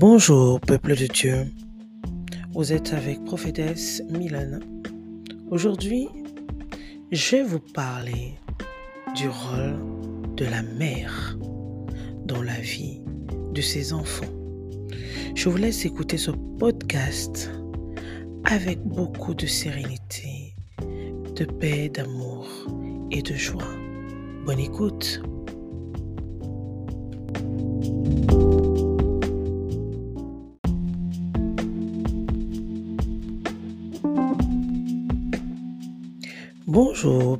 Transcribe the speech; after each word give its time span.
Bonjour 0.00 0.58
peuple 0.62 0.96
de 0.96 1.04
Dieu, 1.04 1.52
vous 2.54 2.72
êtes 2.72 2.94
avec 2.94 3.22
prophétesse 3.26 4.02
Milan. 4.08 4.60
Aujourd'hui, 5.50 6.08
je 7.12 7.36
vais 7.36 7.42
vous 7.42 7.60
parler 7.60 8.38
du 9.14 9.28
rôle 9.28 9.76
de 10.36 10.46
la 10.46 10.62
mère 10.62 11.36
dans 12.24 12.42
la 12.42 12.58
vie 12.60 13.02
de 13.52 13.60
ses 13.60 13.92
enfants. 13.92 14.32
Je 15.34 15.50
vous 15.50 15.58
laisse 15.58 15.84
écouter 15.84 16.16
ce 16.16 16.30
podcast 16.30 17.50
avec 18.44 18.82
beaucoup 18.82 19.34
de 19.34 19.44
sérénité, 19.44 20.54
de 21.36 21.44
paix, 21.44 21.90
d'amour 21.90 22.48
et 23.10 23.20
de 23.20 23.34
joie. 23.34 23.76
Bonne 24.46 24.60
écoute. 24.60 25.20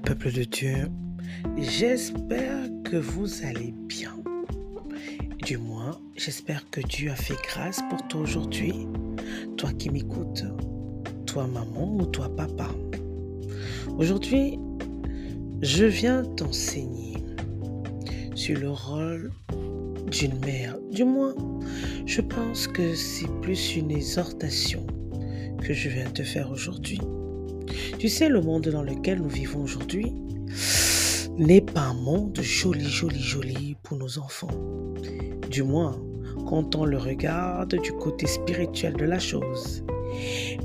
Peuple 0.05 0.33
de 0.33 0.45
Dieu, 0.45 0.89
j'espère 1.59 2.69
que 2.85 2.97
vous 2.97 3.45
allez 3.45 3.75
bien. 3.87 4.13
Du 5.45 5.59
moins, 5.59 5.99
j'espère 6.17 6.69
que 6.71 6.81
Dieu 6.81 7.11
a 7.11 7.17
fait 7.17 7.37
grâce 7.43 7.81
pour 7.91 8.07
toi 8.09 8.21
aujourd'hui, 8.21 8.87
toi 9.57 9.73
qui 9.73 9.91
m'écoutes, 9.91 10.45
toi 11.27 11.47
maman 11.47 11.97
ou 11.97 12.07
toi 12.07 12.35
papa. 12.35 12.69
Aujourd'hui, 13.99 14.59
je 15.63 15.85
viens 15.85 16.25
t'enseigner 16.25 17.17
sur 18.35 18.59
le 18.59 18.71
rôle 18.71 19.33
d'une 20.11 20.39
mère. 20.41 20.77
Du 20.91 21.05
moins, 21.05 21.35
je 22.07 22.21
pense 22.21 22.67
que 22.67 22.95
c'est 22.95 23.31
plus 23.43 23.77
une 23.77 23.91
exhortation 23.91 24.87
que 25.63 25.73
je 25.75 25.89
viens 25.89 26.11
te 26.11 26.23
faire 26.23 26.51
aujourd'hui. 26.51 27.01
Tu 27.99 28.09
sais, 28.09 28.29
le 28.29 28.41
monde 28.41 28.69
dans 28.69 28.83
lequel 28.83 29.21
nous 29.21 29.29
vivons 29.29 29.63
aujourd'hui 29.63 30.13
n'est 31.37 31.61
pas 31.61 31.81
un 31.81 31.95
monde 31.95 32.39
joli, 32.41 32.85
joli, 32.85 33.21
joli 33.21 33.77
pour 33.83 33.97
nos 33.97 34.19
enfants. 34.19 34.49
Du 35.51 35.63
moins, 35.63 36.01
quand 36.49 36.75
on 36.77 36.85
le 36.85 36.99
regarde 36.99 37.75
du 37.81 37.93
côté 37.93 38.27
spirituel 38.27 38.95
de 38.95 39.05
la 39.05 39.19
chose. 39.19 39.85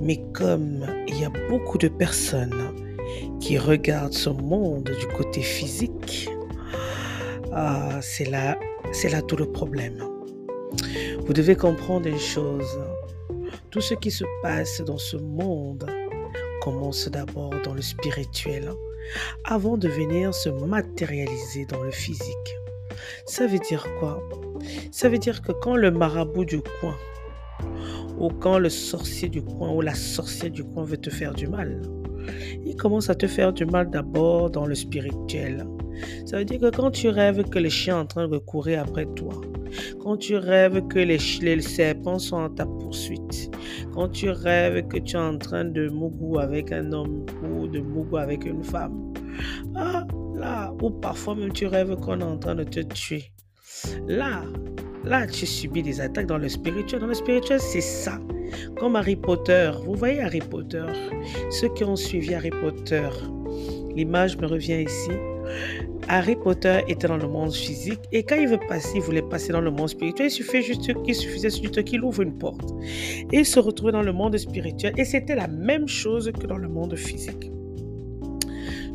Mais 0.01 0.21
comme 0.33 0.85
il 1.07 1.19
y 1.19 1.25
a 1.25 1.31
beaucoup 1.49 1.77
de 1.77 1.87
personnes 1.87 2.73
qui 3.39 3.57
regardent 3.57 4.13
ce 4.13 4.29
monde 4.29 4.91
du 4.99 5.07
côté 5.15 5.41
physique, 5.41 6.29
ah, 7.51 7.99
c'est 8.01 8.29
là, 8.29 8.57
c'est 8.91 9.09
là 9.09 9.21
tout 9.21 9.37
le 9.37 9.51
problème. 9.51 10.03
Vous 11.25 11.33
devez 11.33 11.55
comprendre 11.55 12.07
une 12.07 12.19
chose. 12.19 12.79
Tout 13.71 13.81
ce 13.81 13.93
qui 13.93 14.11
se 14.11 14.23
passe 14.41 14.81
dans 14.81 14.97
ce 14.97 15.17
monde 15.17 15.85
commence 16.65 17.07
d'abord 17.09 17.53
dans 17.63 17.75
le 17.75 17.81
spirituel 17.83 18.71
avant 19.43 19.77
de 19.77 19.87
venir 19.87 20.33
se 20.33 20.49
matérialiser 20.49 21.67
dans 21.67 21.83
le 21.83 21.91
physique. 21.91 22.57
Ça 23.27 23.45
veut 23.45 23.59
dire 23.59 23.85
quoi? 23.99 24.19
Ça 24.91 25.07
veut 25.07 25.19
dire 25.19 25.43
que 25.43 25.51
quand 25.51 25.75
le 25.75 25.91
marabout 25.91 26.43
du 26.43 26.61
coin 26.81 26.95
ou 28.17 28.29
quand 28.29 28.57
le 28.57 28.69
sorcier 28.69 29.29
du 29.29 29.43
coin 29.43 29.73
ou 29.73 29.81
la 29.81 29.93
sorcière 29.93 30.49
du 30.49 30.63
coin 30.63 30.85
veut 30.85 30.97
te 30.97 31.11
faire 31.11 31.33
du 31.33 31.47
mal, 31.47 31.83
il 32.65 32.75
commence 32.75 33.11
à 33.11 33.15
te 33.15 33.27
faire 33.27 33.53
du 33.53 33.67
mal 33.67 33.91
d'abord 33.91 34.49
dans 34.49 34.65
le 34.65 34.73
spirituel. 34.73 35.67
Ça 36.25 36.39
veut 36.39 36.45
dire 36.45 36.59
que 36.59 36.75
quand 36.75 36.89
tu 36.89 37.09
rêves 37.09 37.47
que 37.47 37.59
les 37.59 37.69
chiens 37.69 37.97
sont 37.97 38.01
en 38.01 38.07
train 38.07 38.27
de 38.27 38.39
courir 38.39 38.81
après 38.81 39.05
toi, 39.15 39.39
quand 39.99 40.17
tu 40.17 40.35
rêves 40.35 40.87
que 40.87 40.99
les, 40.99 41.17
les 41.41 41.61
serpents 41.61 42.19
sont 42.19 42.37
en 42.37 42.49
ta 42.49 42.65
poursuite, 42.65 43.51
quand 43.93 44.09
tu 44.09 44.29
rêves 44.29 44.87
que 44.87 44.97
tu 44.97 45.15
es 45.15 45.19
en 45.19 45.37
train 45.37 45.65
de 45.65 45.89
mougou 45.89 46.39
avec 46.39 46.71
un 46.71 46.91
homme 46.91 47.25
ou 47.43 47.67
de 47.67 47.79
mougou 47.79 48.17
avec 48.17 48.45
une 48.45 48.63
femme, 48.63 49.13
ah, 49.75 50.05
là, 50.35 50.73
ou 50.81 50.89
parfois 50.89 51.35
même 51.35 51.51
tu 51.51 51.67
rêves 51.67 51.95
qu'on 51.97 52.19
est 52.19 52.23
en 52.23 52.37
train 52.37 52.55
de 52.55 52.63
te 52.63 52.79
tuer. 52.81 53.31
Là, 54.07 54.43
là, 55.03 55.27
tu 55.27 55.45
subis 55.45 55.83
des 55.83 56.01
attaques 56.01 56.27
dans 56.27 56.37
le 56.37 56.49
spirituel. 56.49 57.01
Dans 57.01 57.07
le 57.07 57.13
spirituel, 57.13 57.59
c'est 57.59 57.81
ça. 57.81 58.19
Comme 58.77 58.95
Harry 58.95 59.15
Potter. 59.15 59.71
Vous 59.85 59.95
voyez 59.95 60.21
Harry 60.21 60.39
Potter? 60.39 60.85
Ceux 61.51 61.69
qui 61.69 61.83
ont 61.83 61.95
suivi 61.95 62.33
Harry 62.33 62.51
Potter, 62.51 63.09
l'image 63.95 64.37
me 64.37 64.47
revient 64.47 64.83
ici. 64.83 65.11
Harry 66.07 66.35
Potter 66.35 66.81
était 66.87 67.07
dans 67.07 67.17
le 67.17 67.27
monde 67.27 67.53
physique 67.53 67.99
et 68.11 68.23
quand 68.23 68.35
il 68.35 68.47
veut 68.47 68.59
passer, 68.67 68.93
il 68.95 69.01
voulait 69.01 69.21
passer 69.21 69.51
dans 69.51 69.61
le 69.61 69.71
monde 69.71 69.89
spirituel, 69.89 70.27
il 70.27 70.31
suffisait 70.31 70.61
juste 70.61 71.03
qu'il 71.03 71.15
suffisait 71.15 71.49
juste 71.49 71.83
qu'il 71.83 72.03
ouvre 72.03 72.21
une 72.21 72.37
porte. 72.37 72.71
Et 73.31 73.39
il 73.39 73.45
se 73.45 73.59
retrouvait 73.59 73.91
dans 73.91 74.03
le 74.03 74.13
monde 74.13 74.37
spirituel 74.37 74.93
et 74.97 75.05
c'était 75.05 75.35
la 75.35 75.47
même 75.47 75.87
chose 75.87 76.31
que 76.31 76.45
dans 76.47 76.57
le 76.57 76.67
monde 76.67 76.95
physique. 76.95 77.51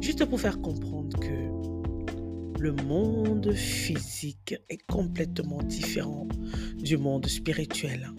Juste 0.01 0.25
pour 0.25 0.41
faire 0.41 0.61
comprendre 0.61 1.19
que 1.19 2.61
le 2.61 2.73
monde 2.73 3.53
physique 3.53 4.55
est 4.69 4.87
complètement 4.87 5.63
différent 5.63 6.29
du 6.77 6.97
monde 6.97 7.27
spirituel. 7.27 8.11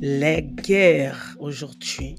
Les 0.00 0.42
guerres 0.42 1.36
aujourd'hui 1.38 2.16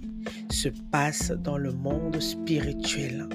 se 0.51 0.69
passent 0.91 1.31
dans 1.31 1.57
le 1.57 1.71
monde 1.71 2.19
spirituel 2.21 3.27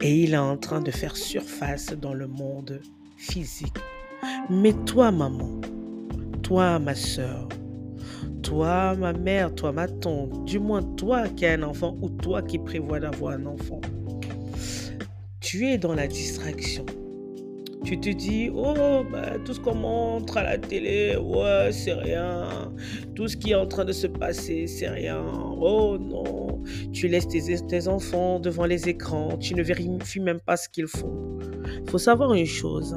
et 0.00 0.22
il 0.22 0.34
est 0.34 0.38
en 0.38 0.56
train 0.56 0.80
de 0.80 0.90
faire 0.90 1.16
surface 1.16 1.92
dans 1.92 2.14
le 2.14 2.26
monde 2.26 2.80
physique. 3.16 3.76
Mais 4.48 4.72
toi, 4.86 5.10
maman, 5.10 5.60
toi, 6.42 6.78
ma 6.78 6.94
soeur, 6.94 7.48
toi, 8.42 8.94
ma 8.96 9.12
mère, 9.12 9.54
toi, 9.54 9.72
ma 9.72 9.88
tante, 9.88 10.44
du 10.44 10.58
moins 10.58 10.82
toi 10.82 11.28
qui 11.28 11.46
as 11.46 11.52
un 11.52 11.62
enfant 11.62 11.96
ou 12.02 12.08
toi 12.08 12.42
qui 12.42 12.58
prévois 12.58 13.00
d'avoir 13.00 13.34
un 13.34 13.46
enfant, 13.46 13.80
tu 15.40 15.66
es 15.66 15.78
dans 15.78 15.94
la 15.94 16.06
distraction. 16.06 16.84
Tu 17.90 17.98
te 17.98 18.10
dis, 18.10 18.52
oh, 18.54 19.02
bah, 19.10 19.36
tout 19.44 19.52
ce 19.52 19.58
qu'on 19.58 19.74
montre 19.74 20.36
à 20.36 20.44
la 20.44 20.58
télé, 20.58 21.16
ouais, 21.16 21.72
c'est 21.72 21.92
rien. 21.92 22.72
Tout 23.16 23.26
ce 23.26 23.36
qui 23.36 23.50
est 23.50 23.56
en 23.56 23.66
train 23.66 23.84
de 23.84 23.90
se 23.90 24.06
passer, 24.06 24.68
c'est 24.68 24.88
rien. 24.88 25.20
Oh 25.60 25.98
non, 25.98 26.62
tu 26.92 27.08
laisses 27.08 27.26
tes, 27.26 27.88
enfants 27.88 28.38
devant 28.38 28.66
les 28.66 28.88
écrans, 28.88 29.36
tu 29.38 29.56
ne 29.56 29.64
vérifies 29.64 30.20
même 30.20 30.38
pas 30.38 30.56
ce 30.56 30.68
qu'ils 30.68 30.86
font. 30.86 31.40
Faut 31.88 31.98
savoir 31.98 32.32
une 32.32 32.46
chose. 32.46 32.94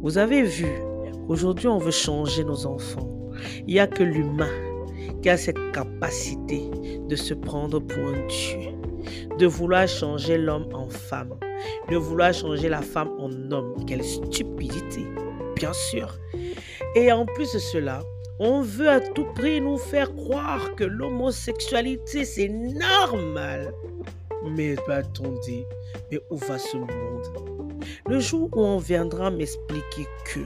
Vous 0.00 0.16
avez 0.16 0.44
vu, 0.44 0.68
aujourd'hui, 1.28 1.68
on 1.68 1.76
veut 1.76 1.90
changer 1.90 2.42
nos 2.42 2.64
enfants. 2.64 3.10
Il 3.66 3.74
n'y 3.74 3.80
a 3.80 3.86
que 3.86 4.02
l'humain 4.02 4.48
qui 5.20 5.28
a 5.28 5.36
cette 5.36 5.60
capacité 5.72 6.70
de 7.06 7.16
se 7.16 7.34
prendre 7.34 7.80
pour 7.80 8.08
un 8.08 8.26
Dieu, 8.28 8.70
de 9.38 9.44
vouloir 9.44 9.86
changer 9.86 10.38
l'homme 10.38 10.70
en 10.72 10.88
femme 10.88 11.34
de 11.90 11.96
vouloir 11.96 12.32
changer 12.32 12.68
la 12.68 12.82
femme 12.82 13.10
en 13.18 13.30
homme. 13.52 13.84
Quelle 13.86 14.04
stupidité, 14.04 15.06
bien 15.56 15.72
sûr. 15.72 16.18
Et 16.94 17.10
en 17.12 17.26
plus 17.26 17.52
de 17.52 17.58
cela, 17.58 18.02
on 18.38 18.62
veut 18.62 18.88
à 18.88 19.00
tout 19.00 19.26
prix 19.34 19.60
nous 19.60 19.78
faire 19.78 20.14
croire 20.14 20.74
que 20.74 20.84
l'homosexualité, 20.84 22.24
c'est 22.24 22.48
normal. 22.48 23.72
Mais 24.56 24.76
dit, 25.42 25.64
mais 26.10 26.20
où 26.30 26.36
va 26.36 26.58
ce 26.58 26.76
monde? 26.76 26.88
Le 28.08 28.18
jour 28.18 28.48
où 28.54 28.60
on 28.60 28.78
viendra 28.78 29.30
m'expliquer 29.30 30.06
que 30.26 30.40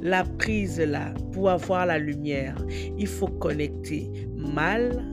la 0.00 0.24
prise 0.24 0.80
là, 0.80 1.14
pour 1.32 1.50
avoir 1.50 1.86
la 1.86 1.98
lumière, 1.98 2.56
il 2.98 3.06
faut 3.06 3.28
connecter 3.28 4.10
mâle 4.36 5.04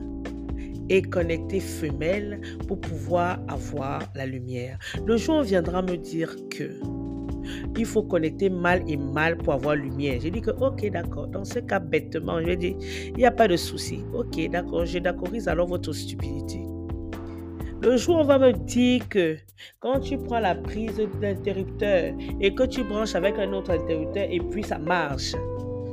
et 0.90 1.00
connecter 1.00 1.60
femelle 1.60 2.40
pour 2.68 2.78
pouvoir 2.80 3.38
avoir 3.48 4.02
la 4.14 4.26
lumière. 4.26 4.78
Le 5.06 5.16
jour 5.16 5.42
viendra 5.42 5.80
me 5.80 5.96
dire 5.96 6.36
que 6.50 6.70
il 7.76 7.86
faut 7.86 8.02
connecter 8.02 8.50
mâle 8.50 8.82
et 8.86 8.98
mâle 8.98 9.38
pour 9.38 9.54
avoir 9.54 9.74
lumière. 9.74 10.20
J'ai 10.20 10.30
dit 10.30 10.42
que, 10.42 10.50
ok, 10.50 10.90
d'accord. 10.90 11.26
Dans 11.28 11.44
ce 11.44 11.60
cas, 11.60 11.78
bêtement, 11.78 12.38
je 12.40 12.46
vais 12.46 12.56
dire, 12.56 12.76
il 13.06 13.16
n'y 13.16 13.24
a 13.24 13.30
pas 13.30 13.48
de 13.48 13.56
souci. 13.56 14.00
Ok, 14.12 14.50
d'accord, 14.50 14.84
je 14.84 14.98
d'accorderai 14.98 15.48
alors 15.48 15.66
votre 15.66 15.92
stupidité. 15.92 16.60
Le 17.82 17.96
jour 17.96 18.16
on 18.16 18.24
va 18.24 18.38
me 18.38 18.52
dire 18.52 19.08
que 19.08 19.38
quand 19.78 20.00
tu 20.00 20.18
prends 20.18 20.40
la 20.40 20.54
prise 20.54 21.00
d'interrupteur 21.18 22.12
et 22.38 22.54
que 22.54 22.64
tu 22.64 22.84
branches 22.84 23.14
avec 23.14 23.38
un 23.38 23.54
autre 23.54 23.70
interrupteur 23.70 24.26
et 24.30 24.38
puis 24.38 24.62
ça 24.62 24.78
marche, 24.78 25.34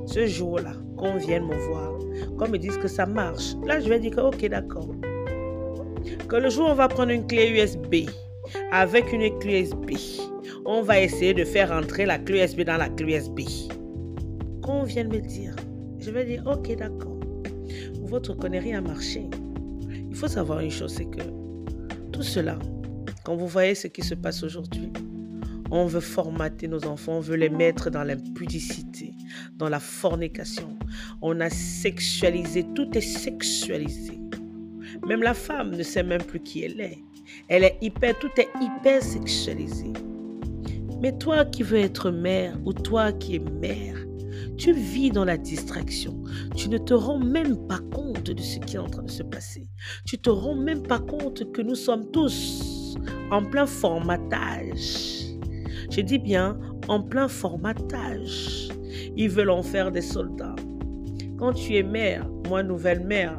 ce 0.05 0.25
jour-là, 0.25 0.73
qu'on 0.97 1.17
vienne 1.17 1.45
me 1.45 1.55
voir, 1.55 1.93
qu'on 2.37 2.49
me 2.49 2.57
dise 2.57 2.77
que 2.77 2.87
ça 2.87 3.05
marche, 3.05 3.55
là, 3.65 3.79
je 3.79 3.87
vais 3.87 3.99
dire 3.99 4.11
que, 4.11 4.21
ok, 4.21 4.45
d'accord. 4.49 4.89
Que 6.27 6.35
le 6.35 6.49
jour 6.49 6.67
on 6.69 6.73
va 6.73 6.87
prendre 6.87 7.11
une 7.11 7.25
clé 7.27 7.49
USB, 7.49 8.09
avec 8.71 9.11
une 9.13 9.37
clé 9.39 9.61
USB, 9.61 9.91
on 10.65 10.81
va 10.81 10.99
essayer 10.99 11.33
de 11.33 11.43
faire 11.43 11.71
entrer 11.71 12.05
la 12.05 12.17
clé 12.17 12.43
USB 12.43 12.61
dans 12.61 12.77
la 12.77 12.89
clé 12.89 13.15
USB. 13.15 13.41
Qu'on 14.61 14.83
vienne 14.83 15.09
me 15.09 15.19
dire, 15.19 15.55
je 15.99 16.11
vais 16.11 16.25
dire, 16.25 16.43
ok, 16.45 16.75
d'accord. 16.75 17.19
Votre 18.01 18.33
connerie 18.33 18.73
a 18.73 18.81
marché. 18.81 19.29
Il 19.89 20.15
faut 20.15 20.27
savoir 20.27 20.61
une 20.61 20.71
chose, 20.71 20.93
c'est 20.93 21.05
que 21.05 21.21
tout 22.11 22.23
cela, 22.23 22.57
quand 23.23 23.35
vous 23.35 23.47
voyez 23.47 23.75
ce 23.75 23.87
qui 23.87 24.01
se 24.01 24.15
passe 24.15 24.43
aujourd'hui, 24.43 24.91
on 25.69 25.85
veut 25.85 25.99
formater 25.99 26.67
nos 26.67 26.85
enfants, 26.85 27.17
on 27.17 27.19
veut 27.19 27.35
les 27.35 27.49
mettre 27.49 27.89
dans 27.89 28.03
l'impudicité. 28.03 29.06
Dans 29.57 29.69
la 29.69 29.79
fornication. 29.79 30.77
On 31.21 31.39
a 31.39 31.49
sexualisé, 31.49 32.65
tout 32.75 32.89
est 32.97 33.01
sexualisé. 33.01 34.19
Même 35.07 35.23
la 35.23 35.33
femme 35.33 35.75
ne 35.75 35.83
sait 35.83 36.03
même 36.03 36.23
plus 36.23 36.39
qui 36.39 36.63
elle 36.63 36.79
est. 36.79 36.99
Elle 37.47 37.63
est 37.63 37.77
hyper, 37.81 38.17
tout 38.19 38.29
est 38.37 38.49
hyper 38.61 39.01
sexualisé. 39.01 39.91
Mais 41.01 41.17
toi 41.17 41.45
qui 41.45 41.63
veux 41.63 41.77
être 41.77 42.11
mère 42.11 42.57
ou 42.65 42.73
toi 42.73 43.11
qui 43.11 43.35
es 43.35 43.39
mère, 43.39 43.97
tu 44.57 44.73
vis 44.73 45.11
dans 45.11 45.25
la 45.25 45.37
distraction. 45.37 46.23
Tu 46.55 46.69
ne 46.69 46.77
te 46.77 46.93
rends 46.93 47.19
même 47.19 47.67
pas 47.67 47.79
compte 47.93 48.31
de 48.31 48.41
ce 48.41 48.59
qui 48.59 48.75
est 48.75 48.79
en 48.79 48.89
train 48.89 49.03
de 49.03 49.11
se 49.11 49.23
passer. 49.23 49.67
Tu 50.05 50.17
te 50.17 50.29
rends 50.29 50.55
même 50.55 50.83
pas 50.83 50.99
compte 50.99 51.51
que 51.51 51.61
nous 51.61 51.75
sommes 51.75 52.09
tous 52.11 52.95
en 53.31 53.43
plein 53.43 53.65
formatage. 53.65 55.25
Je 55.91 56.01
dis 56.01 56.19
bien 56.19 56.59
en 56.87 57.01
plein 57.01 57.27
formatage. 57.27 58.69
Ils 59.15 59.29
veulent 59.29 59.49
en 59.49 59.63
faire 59.63 59.91
des 59.91 60.01
soldats. 60.01 60.55
Quand 61.37 61.53
tu 61.53 61.75
es 61.75 61.83
mère, 61.83 62.27
moi 62.47 62.63
nouvelle 62.63 63.01
mère, 63.01 63.37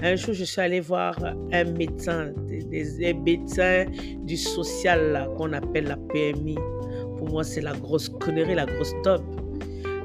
un 0.00 0.16
jour 0.16 0.34
je 0.34 0.44
suis 0.44 0.60
allée 0.60 0.80
voir 0.80 1.18
un 1.52 1.64
médecin, 1.64 2.32
des, 2.46 3.14
médecins 3.14 3.84
du 4.22 4.36
social 4.36 5.28
qu'on 5.36 5.52
appelle 5.52 5.84
la 5.84 5.96
PMI. 5.96 6.56
Pour 7.18 7.28
moi, 7.30 7.44
c'est 7.44 7.60
la 7.60 7.72
grosse 7.72 8.08
connerie, 8.08 8.54
la 8.54 8.66
grosse 8.66 8.94
top. 9.02 9.22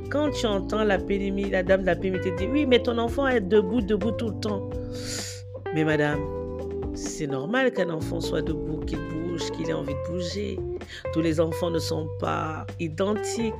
Quand 0.09 0.29
tu 0.31 0.45
entends 0.45 0.83
la 0.83 0.97
PMI, 0.97 1.49
la 1.49 1.63
dame 1.63 1.81
de 1.81 1.85
la 1.87 1.95
PMI 1.95 2.19
te 2.19 2.37
dit 2.37 2.47
Oui, 2.51 2.65
mais 2.65 2.79
ton 2.79 2.97
enfant 2.97 3.27
est 3.27 3.41
debout, 3.41 3.81
debout 3.81 4.11
tout 4.11 4.29
le 4.29 4.39
temps. 4.39 4.69
Mais 5.73 5.83
madame, 5.83 6.19
c'est 6.93 7.27
normal 7.27 7.71
qu'un 7.71 7.89
enfant 7.89 8.19
soit 8.19 8.41
debout, 8.41 8.79
qu'il 8.85 8.99
bouge, 8.99 9.22
qu'il 9.51 9.69
ait 9.69 9.73
envie 9.73 9.93
de 9.93 10.11
bouger. 10.11 10.59
Tous 11.13 11.21
les 11.21 11.39
enfants 11.39 11.69
ne 11.69 11.79
sont 11.79 12.07
pas 12.19 12.65
identiques. 12.79 13.53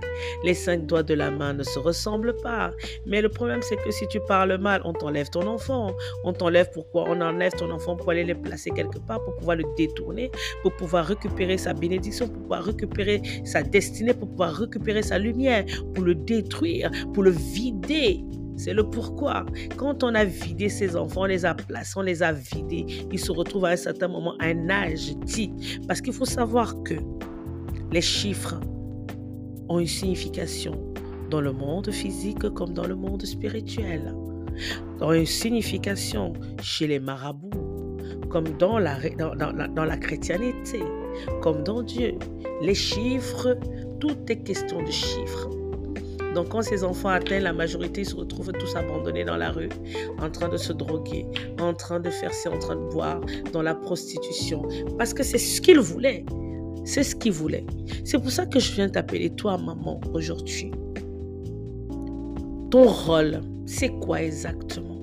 Les 0.44 0.54
cinq 0.54 0.86
doigts 0.86 1.04
de 1.04 1.14
la 1.14 1.32
main 1.32 1.54
ne 1.54 1.64
se 1.64 1.80
ressemblent 1.80 2.36
pas. 2.38 2.72
Mais 3.06 3.22
le 3.22 3.30
problème, 3.30 3.62
c'est 3.62 3.78
que 3.78 3.92
si 3.92 4.08
tu 4.08 4.20
parles 4.28 4.58
mal, 4.58 4.82
on 4.86 4.94
t'enlève 4.94 5.30
ton 5.30 5.48
enfant. 5.48 5.96
On 6.24 6.34
t'enlève 6.34 6.70
pourquoi 6.72 7.06
On 7.08 7.22
enlève 7.22 7.54
ton 7.54 7.70
enfant 7.72 7.96
pour 7.96 8.12
aller 8.12 8.24
le 8.24 8.36
placer 8.36 8.72
quelque 8.72 9.00
part, 9.00 9.24
pour 9.24 9.36
pouvoir 9.36 9.58
le 9.58 9.64
détourner, 9.78 10.32
pour 10.62 10.74
pouvoir 10.76 11.06
récupérer 11.06 11.58
sa 11.58 11.74
bénédiction, 11.74 12.28
pour 12.28 12.42
pouvoir 12.42 12.64
récupérer 12.64 13.22
sa 13.44 13.64
destinée, 13.64 14.14
pour 14.14 14.30
pouvoir 14.30 14.54
récupérer 14.54 15.02
sa 15.02 15.18
lumière, 15.18 15.66
pour 15.94 16.04
le 16.04 16.16
détruire, 16.16 16.92
pour 17.14 17.24
le 17.24 17.32
vider. 17.32 18.24
C'est 18.56 18.74
le 18.74 18.90
pourquoi. 18.90 19.46
Quand 19.78 20.04
on 20.04 20.14
a 20.16 20.24
vidé 20.26 20.70
ses 20.70 20.96
enfants, 20.96 21.22
on 21.22 21.26
les 21.26 21.46
a 21.46 21.54
placés, 21.54 21.94
on 21.98 22.02
les 22.02 22.22
a 22.24 22.32
vidés, 22.32 22.86
ils 23.12 23.20
se 23.20 23.32
retrouvent 23.32 23.66
à 23.66 23.70
un 23.70 23.76
certain 23.76 24.08
moment 24.08 24.36
à 24.40 24.48
un 24.48 24.70
âge 24.70 25.16
dit. 25.18 25.52
Parce 25.88 26.02
qu'il 26.02 26.14
faut 26.14 26.26
savoir 26.26 26.82
que 26.84 26.96
les 27.92 28.02
chiffres 28.02 28.60
ont 29.70 29.80
une 29.80 29.88
signification 29.88 30.94
dans 31.30 31.42
le 31.42 31.52
monde 31.52 31.92
physique 31.92 32.50
comme 32.50 32.74
dans 32.74 32.88
le 32.88 32.96
monde 32.96 33.26
spirituel. 33.26 34.14
Dans 35.00 35.14
une 35.14 35.26
signification 35.26 36.34
chez 36.62 36.86
les 36.86 37.00
marabouts, 37.00 37.98
comme 38.30 38.50
dans 38.60 38.78
la, 38.78 38.98
dans, 39.18 39.36
dans 39.36 39.86
la 39.86 39.98
chrétienté, 39.98 40.84
comme 41.42 41.64
dans 41.64 41.82
Dieu. 41.82 42.16
Les 42.62 42.76
chiffres, 42.76 43.58
tout 44.00 44.18
est 44.28 44.44
question 44.44 44.82
de 44.82 44.92
chiffres. 44.92 45.50
Donc 46.34 46.50
quand 46.50 46.62
ces 46.62 46.84
enfants 46.84 47.10
atteignent 47.10 47.44
la 47.44 47.54
majorité, 47.54 48.02
ils 48.02 48.10
se 48.10 48.16
retrouvent 48.16 48.52
tous 48.54 48.76
abandonnés 48.76 49.24
dans 49.24 49.38
la 49.38 49.52
rue, 49.52 49.70
en 50.20 50.30
train 50.30 50.50
de 50.50 50.58
se 50.58 50.74
droguer, 50.74 51.26
en 51.60 51.74
train 51.74 52.00
de 52.00 52.10
faire 52.10 52.34
ci, 52.34 52.48
en 52.48 52.58
train 52.58 52.76
de 52.76 52.90
boire, 52.92 53.22
dans 53.52 53.62
la 53.62 53.76
prostitution. 53.76 54.64
Parce 54.98 55.14
que 55.14 55.24
c'est 55.24 55.38
ce 55.38 55.62
qu'ils 55.62 55.80
voulaient. 55.80 56.26
C'est 56.86 57.04
ce 57.04 57.16
qu'ils 57.16 57.32
voulaient. 57.32 57.66
C'est 58.04 58.20
pour 58.20 58.32
ça 58.32 58.46
que 58.46 58.60
je 58.60 58.74
viens 58.74 58.90
t'appeler 58.90 59.30
toi, 59.30 59.58
maman, 59.58 60.02
aujourd'hui. 60.14 60.72
Ton 62.72 62.90
rôle, 62.90 63.42
c'est 63.66 63.90
quoi 64.00 64.22
exactement? 64.22 65.00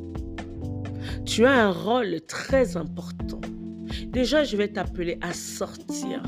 Tu 1.24 1.46
as 1.46 1.66
un 1.66 1.70
rôle 1.70 2.20
très 2.26 2.76
important. 2.76 3.40
Déjà, 4.08 4.42
je 4.42 4.56
vais 4.56 4.68
t'appeler 4.68 5.18
à 5.20 5.32
sortir 5.32 6.22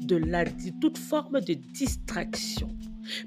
de, 0.00 0.16
la, 0.16 0.44
toute 0.80 0.98
forme 0.98 1.40
de 1.40 1.54
distraction 1.54 2.68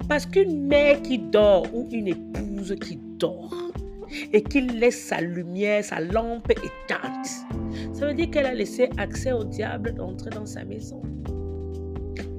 parce 0.07 0.25
qu'une 0.25 0.67
mère 0.67 1.01
qui 1.01 1.19
dort 1.19 1.65
ou 1.73 1.87
une 1.91 2.07
épouse 2.07 2.75
qui 2.81 2.99
dort 3.17 3.53
et 4.33 4.43
qui 4.43 4.61
laisse 4.61 5.01
sa 5.01 5.21
lumière, 5.21 5.83
sa 5.83 5.99
lampe 5.99 6.51
éteinte, 6.51 7.27
ça 7.93 8.07
veut 8.07 8.13
dire 8.13 8.29
qu'elle 8.29 8.45
a 8.45 8.53
laissé 8.53 8.89
accès 8.97 9.31
au 9.31 9.43
diable 9.43 9.93
d'entrer 9.93 10.29
dans 10.29 10.45
sa 10.45 10.63
maison. 10.63 11.01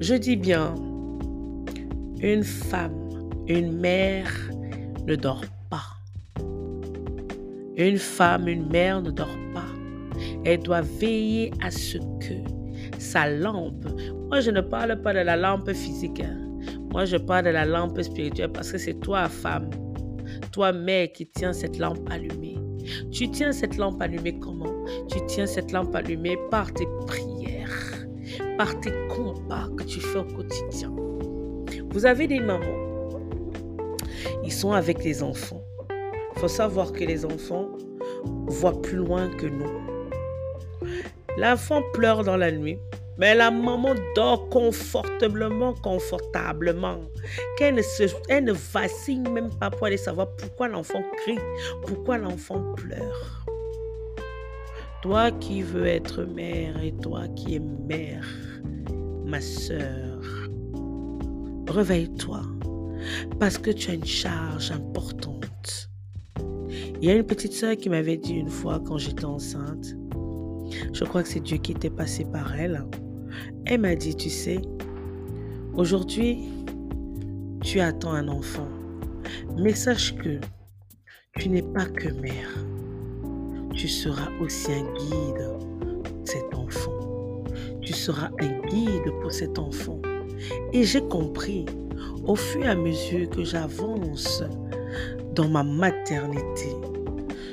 Je 0.00 0.14
dis 0.14 0.36
bien, 0.36 0.74
une 2.20 2.44
femme, 2.44 3.30
une 3.48 3.72
mère 3.72 4.32
ne 5.06 5.16
dort 5.16 5.44
pas. 5.70 5.82
Une 7.76 7.98
femme, 7.98 8.48
une 8.48 8.68
mère 8.68 9.00
ne 9.00 9.10
dort 9.10 9.38
pas. 9.54 9.64
Elle 10.44 10.60
doit 10.60 10.82
veiller 10.82 11.52
à 11.62 11.70
ce 11.70 11.98
que 11.98 12.34
sa 12.98 13.28
lampe, 13.28 13.86
moi 14.28 14.40
je 14.40 14.50
ne 14.50 14.60
parle 14.60 15.00
pas 15.00 15.12
de 15.12 15.20
la 15.20 15.36
lampe 15.36 15.72
physique, 15.72 16.20
hein. 16.20 16.41
Moi, 16.92 17.06
je 17.06 17.16
parle 17.16 17.46
de 17.46 17.50
la 17.50 17.64
lampe 17.64 18.00
spirituelle 18.02 18.52
parce 18.52 18.70
que 18.70 18.78
c'est 18.78 19.00
toi, 19.00 19.28
femme, 19.28 19.70
toi, 20.52 20.72
mère, 20.72 21.10
qui 21.12 21.26
tiens 21.26 21.52
cette 21.52 21.78
lampe 21.78 22.06
allumée. 22.10 22.58
Tu 23.10 23.30
tiens 23.30 23.52
cette 23.52 23.76
lampe 23.78 24.02
allumée 24.02 24.38
comment? 24.38 24.84
Tu 25.08 25.18
tiens 25.26 25.46
cette 25.46 25.72
lampe 25.72 25.94
allumée 25.94 26.36
par 26.50 26.72
tes 26.72 26.86
prières, 27.06 28.06
par 28.58 28.78
tes 28.80 28.92
combats 29.08 29.68
que 29.76 29.84
tu 29.84 30.00
fais 30.00 30.18
au 30.18 30.24
quotidien. 30.24 30.92
Vous 31.90 32.04
avez 32.04 32.26
des 32.26 32.40
mamans, 32.40 32.82
ils 34.44 34.52
sont 34.52 34.72
avec 34.72 35.02
les 35.02 35.22
enfants. 35.22 35.62
Il 36.34 36.40
faut 36.40 36.48
savoir 36.48 36.92
que 36.92 37.04
les 37.04 37.24
enfants 37.24 37.68
voient 38.46 38.80
plus 38.82 38.96
loin 38.96 39.28
que 39.28 39.46
nous. 39.46 39.70
L'enfant 41.38 41.82
pleure 41.94 42.24
dans 42.24 42.36
la 42.36 42.52
nuit. 42.52 42.78
Mais 43.18 43.34
la 43.34 43.50
maman 43.50 43.94
dort 44.14 44.48
confortablement, 44.48 45.74
confortablement. 45.74 46.98
Qu'elle 47.58 47.74
ne, 47.74 47.82
elle 48.28 48.44
ne 48.44 48.52
vacille 48.52 49.20
même 49.20 49.50
pas 49.50 49.70
pour 49.70 49.86
aller 49.86 49.96
savoir 49.96 50.28
pourquoi 50.36 50.68
l'enfant 50.68 51.02
crie, 51.18 51.38
pourquoi 51.86 52.18
l'enfant 52.18 52.72
pleure. 52.74 53.44
Toi 55.02 55.30
qui 55.32 55.62
veux 55.62 55.86
être 55.86 56.22
mère 56.22 56.82
et 56.82 56.92
toi 56.92 57.26
qui 57.36 57.56
es 57.56 57.60
mère, 57.60 58.26
ma 59.24 59.40
soeur, 59.40 60.20
réveille-toi 61.68 62.42
parce 63.40 63.58
que 63.58 63.70
tu 63.70 63.90
as 63.90 63.94
une 63.94 64.04
charge 64.04 64.70
importante. 64.70 65.90
Il 67.00 67.08
y 67.08 67.10
a 67.10 67.14
une 67.14 67.24
petite 67.24 67.52
soeur 67.52 67.76
qui 67.76 67.88
m'avait 67.88 68.16
dit 68.16 68.34
une 68.34 68.48
fois 68.48 68.80
quand 68.80 68.98
j'étais 68.98 69.24
enceinte, 69.24 69.96
je 70.92 71.04
crois 71.04 71.22
que 71.22 71.28
c'est 71.28 71.40
Dieu 71.40 71.56
qui 71.56 71.72
était 71.72 71.90
passé 71.90 72.24
par 72.24 72.54
elle. 72.54 72.84
Elle 73.66 73.80
m'a 73.80 73.94
dit, 73.94 74.16
tu 74.16 74.30
sais, 74.30 74.60
aujourd'hui, 75.74 76.48
tu 77.62 77.80
attends 77.80 78.12
un 78.12 78.28
enfant. 78.28 78.68
Mais 79.56 79.74
sache 79.74 80.14
que 80.16 80.38
tu 81.38 81.48
n'es 81.48 81.62
pas 81.62 81.86
que 81.86 82.08
mère. 82.08 82.64
Tu 83.74 83.88
seras 83.88 84.30
aussi 84.40 84.72
un 84.72 84.92
guide 84.94 86.04
pour 86.04 86.28
cet 86.28 86.54
enfant. 86.54 87.44
Tu 87.80 87.92
seras 87.92 88.30
un 88.40 88.68
guide 88.68 89.12
pour 89.20 89.32
cet 89.32 89.58
enfant. 89.58 90.00
Et 90.72 90.84
j'ai 90.84 91.02
compris 91.02 91.66
au 92.24 92.36
fur 92.36 92.64
et 92.64 92.68
à 92.68 92.74
mesure 92.74 93.28
que 93.30 93.44
j'avance 93.44 94.42
dans 95.34 95.48
ma 95.48 95.62
maternité, 95.62 96.68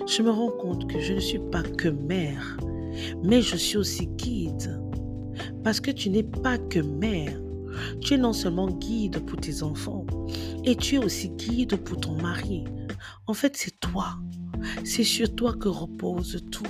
je 0.07 0.21
me 0.21 0.31
rends 0.31 0.51
compte 0.51 0.91
que 0.91 0.99
je 0.99 1.13
ne 1.13 1.19
suis 1.19 1.39
pas 1.39 1.63
que 1.63 1.87
mère, 1.87 2.57
mais 3.23 3.41
je 3.41 3.55
suis 3.55 3.77
aussi 3.77 4.07
guide. 4.07 4.81
Parce 5.63 5.79
que 5.79 5.91
tu 5.91 6.09
n'es 6.09 6.23
pas 6.23 6.57
que 6.57 6.79
mère. 6.79 7.39
Tu 8.01 8.15
es 8.15 8.17
non 8.17 8.33
seulement 8.33 8.69
guide 8.69 9.19
pour 9.25 9.39
tes 9.39 9.63
enfants, 9.63 10.05
et 10.65 10.75
tu 10.75 10.95
es 10.95 10.97
aussi 10.97 11.29
guide 11.29 11.75
pour 11.77 11.99
ton 11.99 12.15
mari. 12.21 12.65
En 13.27 13.33
fait, 13.33 13.55
c'est 13.55 13.79
toi. 13.79 14.17
C'est 14.83 15.03
sur 15.03 15.33
toi 15.35 15.53
que 15.53 15.69
repose 15.69 16.43
tout. 16.51 16.63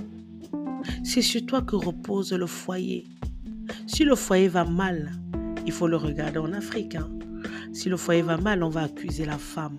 C'est 1.03 1.21
sur 1.21 1.45
toi 1.45 1.61
que 1.61 1.75
repose 1.75 2.33
le 2.33 2.45
foyer. 2.45 3.07
Si 3.87 4.03
le 4.03 4.15
foyer 4.15 4.47
va 4.47 4.65
mal, 4.65 5.11
il 5.65 5.71
faut 5.71 5.87
le 5.87 5.97
regarder 5.97 6.39
en 6.39 6.53
Afrique. 6.53 6.95
Hein. 6.95 7.09
Si 7.73 7.89
le 7.89 7.97
foyer 7.97 8.21
va 8.21 8.37
mal, 8.37 8.63
on 8.63 8.69
va 8.69 8.83
accuser 8.83 9.25
la 9.25 9.37
femme. 9.37 9.77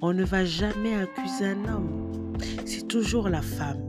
On 0.00 0.12
ne 0.12 0.24
va 0.24 0.44
jamais 0.44 0.94
accuser 0.94 1.46
un 1.46 1.74
homme. 1.74 2.36
C'est 2.64 2.88
toujours 2.88 3.28
la 3.28 3.42
femme 3.42 3.82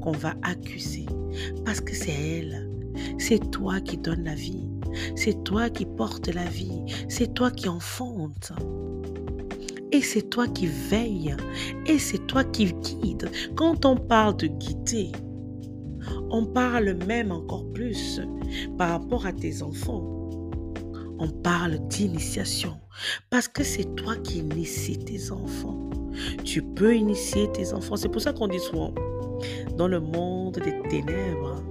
qu'on 0.00 0.12
va 0.12 0.34
accuser 0.42 1.06
parce 1.64 1.80
que 1.80 1.94
c'est 1.94 2.12
elle. 2.12 2.67
C'est 3.18 3.50
toi 3.50 3.80
qui 3.80 3.96
donnes 3.96 4.24
la 4.24 4.34
vie. 4.34 4.68
C'est 5.16 5.44
toi 5.44 5.70
qui 5.70 5.84
portes 5.84 6.28
la 6.28 6.44
vie. 6.44 6.84
C'est 7.08 7.34
toi 7.34 7.50
qui 7.50 7.68
enfantes. 7.68 8.52
Et 9.92 10.02
c'est 10.02 10.28
toi 10.30 10.46
qui 10.46 10.66
veilles. 10.66 11.34
Et 11.86 11.98
c'est 11.98 12.26
toi 12.26 12.44
qui 12.44 12.72
guides. 12.72 13.30
Quand 13.56 13.84
on 13.84 13.96
parle 13.96 14.36
de 14.36 14.46
guider, 14.46 15.12
on 16.30 16.46
parle 16.46 16.94
même 17.06 17.32
encore 17.32 17.64
plus 17.72 18.20
par 18.76 18.90
rapport 18.90 19.26
à 19.26 19.32
tes 19.32 19.62
enfants. 19.62 20.14
on 21.18 21.28
parle 21.28 21.78
d'initiation. 21.88 22.76
Parce 23.30 23.48
que 23.48 23.64
c'est 23.64 23.94
toi 23.96 24.16
qui 24.16 24.38
inities 24.38 24.98
tes 24.98 25.30
enfants. 25.30 25.90
Tu 26.44 26.62
peux 26.62 26.94
initier 26.94 27.50
tes 27.52 27.72
enfants. 27.72 27.96
C'est 27.96 28.08
pour 28.08 28.20
ça 28.20 28.32
qu'on 28.32 28.48
dit 28.48 28.58
souvent, 28.58 28.94
dans 29.76 29.88
le 29.88 30.00
monde 30.00 30.58
des 30.64 30.80
ténèbres, 30.88 31.62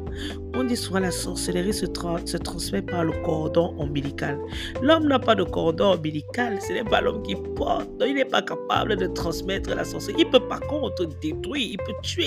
on 0.56 0.64
dit 0.64 0.76
souvent 0.76 1.00
la 1.00 1.12
sorcellerie 1.12 1.74
se, 1.74 1.86
transmet 1.86 2.82
par 2.82 3.04
le 3.04 3.14
cordon 3.24 3.76
ombilical. 3.78 4.40
L'homme 4.82 5.08
n'a 5.08 5.20
pas 5.20 5.36
de 5.36 5.44
cordon 5.44 5.94
ombilical, 5.94 6.60
ce 6.62 6.74
n'est 6.74 6.84
pas 6.84 7.02
l'homme 7.02 7.22
qui 7.24 7.36
porte. 7.56 7.90
il 8.06 8.16
n'est 8.16 8.26
pas 8.26 8.42
capable 8.42 8.96
de 8.96 9.08
transmettre 9.08 9.74
la 9.76 9.84
sorcellerie. 9.84 10.24
Il 10.24 10.30
peut 10.30 10.48
par 10.48 10.62
contre 10.62 11.06
détruire, 11.22 11.70
il 11.72 11.78
peut 11.78 11.94
tuer. 12.02 12.26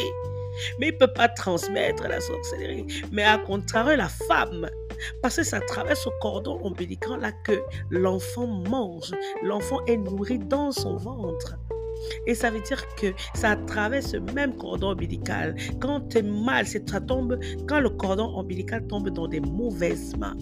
Mais 0.78 0.88
il 0.88 0.94
ne 0.94 0.98
peut 0.98 1.12
pas 1.12 1.28
transmettre 1.28 2.06
la 2.08 2.20
sorcellerie. 2.20 2.86
Mais 3.12 3.22
à 3.22 3.38
contrario, 3.38 3.96
la 3.96 4.08
femme, 4.08 4.68
parce 5.22 5.36
que 5.36 5.42
ça 5.42 5.60
traverse 5.60 6.04
ce 6.04 6.10
cordon 6.20 6.60
ombilical 6.62 7.20
là 7.20 7.32
que 7.44 7.62
l'enfant 7.90 8.46
mange. 8.46 9.12
L'enfant 9.42 9.80
est 9.86 9.96
nourri 9.96 10.38
dans 10.38 10.72
son 10.72 10.96
ventre. 10.96 11.56
Et 12.26 12.34
ça 12.34 12.50
veut 12.50 12.60
dire 12.60 12.82
que 12.96 13.08
ça 13.34 13.56
traverse 13.56 14.12
ce 14.12 14.16
même 14.16 14.56
cordon 14.56 14.92
ombilical. 14.92 15.54
Quand 15.80 16.00
tu 16.08 16.18
es 16.18 16.22
mal, 16.22 16.66
ça 16.66 17.00
tombe, 17.00 17.38
quand 17.68 17.80
le 17.80 17.90
cordon 17.90 18.32
ombilical 18.36 18.86
tombe 18.86 19.10
dans 19.10 19.28
des 19.28 19.40
mauvaises 19.40 20.16
mains, 20.16 20.36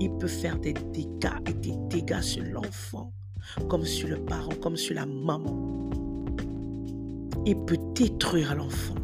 il 0.00 0.10
peut 0.18 0.26
faire 0.26 0.58
des 0.58 0.72
dégâts 0.72 1.38
et 1.48 1.54
des 1.54 1.74
dégâts 1.88 2.20
sur 2.20 2.42
l'enfant, 2.44 3.12
comme 3.68 3.84
sur 3.84 4.08
le 4.08 4.16
parent, 4.16 4.54
comme 4.60 4.76
sur 4.76 4.94
la 4.94 5.06
maman. 5.06 5.90
Il 7.46 7.56
peut 7.64 7.78
détruire 7.94 8.54
l'enfant. 8.54 8.94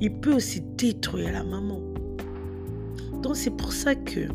Il 0.00 0.20
peut 0.20 0.34
aussi 0.34 0.60
détruire 0.60 1.32
la 1.32 1.44
maman. 1.44 1.80
Donc 3.22 3.36
c'est 3.36 3.50
pour 3.56 3.72
ça 3.72 3.94
que 3.94 4.28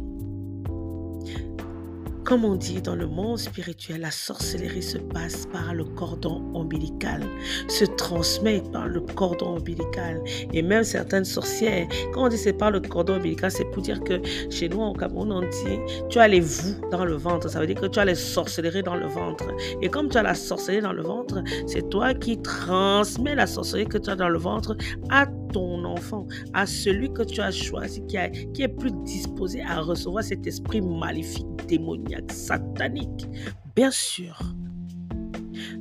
comme 2.23 2.45
on 2.45 2.55
dit 2.55 2.81
dans 2.81 2.95
le 2.95 3.07
monde 3.07 3.37
spirituel, 3.37 4.01
la 4.01 4.11
sorcellerie 4.11 4.83
se 4.83 4.97
passe 4.97 5.45
par 5.47 5.73
le 5.73 5.83
cordon 5.83 6.43
ombilical, 6.53 7.23
se 7.67 7.85
transmet 7.85 8.61
par 8.71 8.87
le 8.87 9.01
cordon 9.01 9.57
ombilical. 9.57 10.21
Et 10.53 10.61
même 10.61 10.83
certaines 10.83 11.25
sorcières, 11.25 11.87
quand 12.13 12.25
on 12.25 12.27
dit 12.27 12.37
c'est 12.37 12.53
par 12.53 12.71
le 12.71 12.79
cordon 12.79 13.15
ombilical, 13.15 13.51
c'est 13.51 13.65
pour 13.65 13.81
dire 13.81 14.01
que 14.03 14.21
chez 14.49 14.69
nous, 14.69 14.81
au 14.81 14.93
Cameroun, 14.93 15.31
on 15.31 15.41
dit 15.41 15.79
tu 16.09 16.19
as 16.19 16.27
les 16.27 16.39
vous 16.39 16.75
dans 16.91 17.05
le 17.05 17.15
ventre. 17.15 17.49
Ça 17.49 17.59
veut 17.59 17.67
dire 17.67 17.79
que 17.79 17.87
tu 17.87 17.99
as 17.99 18.05
les 18.05 18.15
sorcelleries 18.15 18.83
dans 18.83 18.95
le 18.95 19.07
ventre. 19.07 19.45
Et 19.81 19.89
comme 19.89 20.09
tu 20.09 20.17
as 20.17 20.23
la 20.23 20.35
sorcellerie 20.35 20.83
dans 20.83 20.93
le 20.93 21.03
ventre, 21.03 21.43
c'est 21.67 21.89
toi 21.89 22.13
qui 22.13 22.41
transmets 22.41 23.35
la 23.35 23.47
sorcellerie 23.47 23.87
que 23.87 23.97
tu 23.97 24.09
as 24.09 24.15
dans 24.15 24.29
le 24.29 24.37
ventre 24.37 24.75
à 25.09 25.25
ton 25.51 25.83
enfant, 25.85 26.27
à 26.53 26.65
celui 26.65 27.11
que 27.11 27.23
tu 27.23 27.41
as 27.41 27.51
choisi, 27.51 28.01
qui, 28.07 28.17
qui 28.53 28.63
est 28.63 28.67
plus 28.67 28.91
disposé 29.03 29.61
à 29.61 29.81
recevoir 29.81 30.23
cet 30.23 30.47
esprit 30.47 30.81
maléfique, 30.81 31.45
démoniaque 31.67 32.31
satanique, 32.31 33.27
bien 33.75 33.91
sûr. 33.91 34.39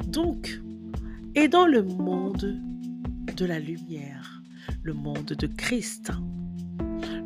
Donc, 0.07 0.61
et 1.35 1.49
dans 1.49 1.67
le 1.67 1.83
monde 1.83 2.61
de 3.37 3.45
la 3.45 3.59
lumière, 3.59 4.43
le 4.83 4.93
monde 4.93 5.33
de 5.39 5.47
Christ, 5.47 6.11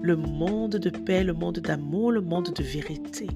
le 0.02 0.16
monde 0.16 0.76
de 0.76 0.90
paix, 0.90 1.24
le 1.24 1.32
monde 1.32 1.58
d'amour, 1.58 2.12
le 2.12 2.20
monde 2.20 2.52
de 2.54 2.62
vérité, 2.62 3.26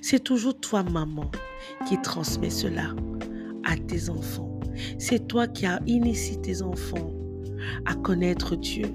c'est 0.00 0.22
toujours 0.22 0.58
toi, 0.58 0.82
maman, 0.82 1.30
qui 1.88 2.00
transmet 2.02 2.50
cela 2.50 2.94
à 3.64 3.76
tes 3.76 4.08
enfants. 4.08 4.60
C'est 4.98 5.26
toi 5.26 5.48
qui 5.48 5.66
as 5.66 5.80
initié 5.86 6.40
tes 6.40 6.62
enfants 6.62 7.17
à 7.86 7.94
connaître 7.94 8.56
Dieu, 8.56 8.86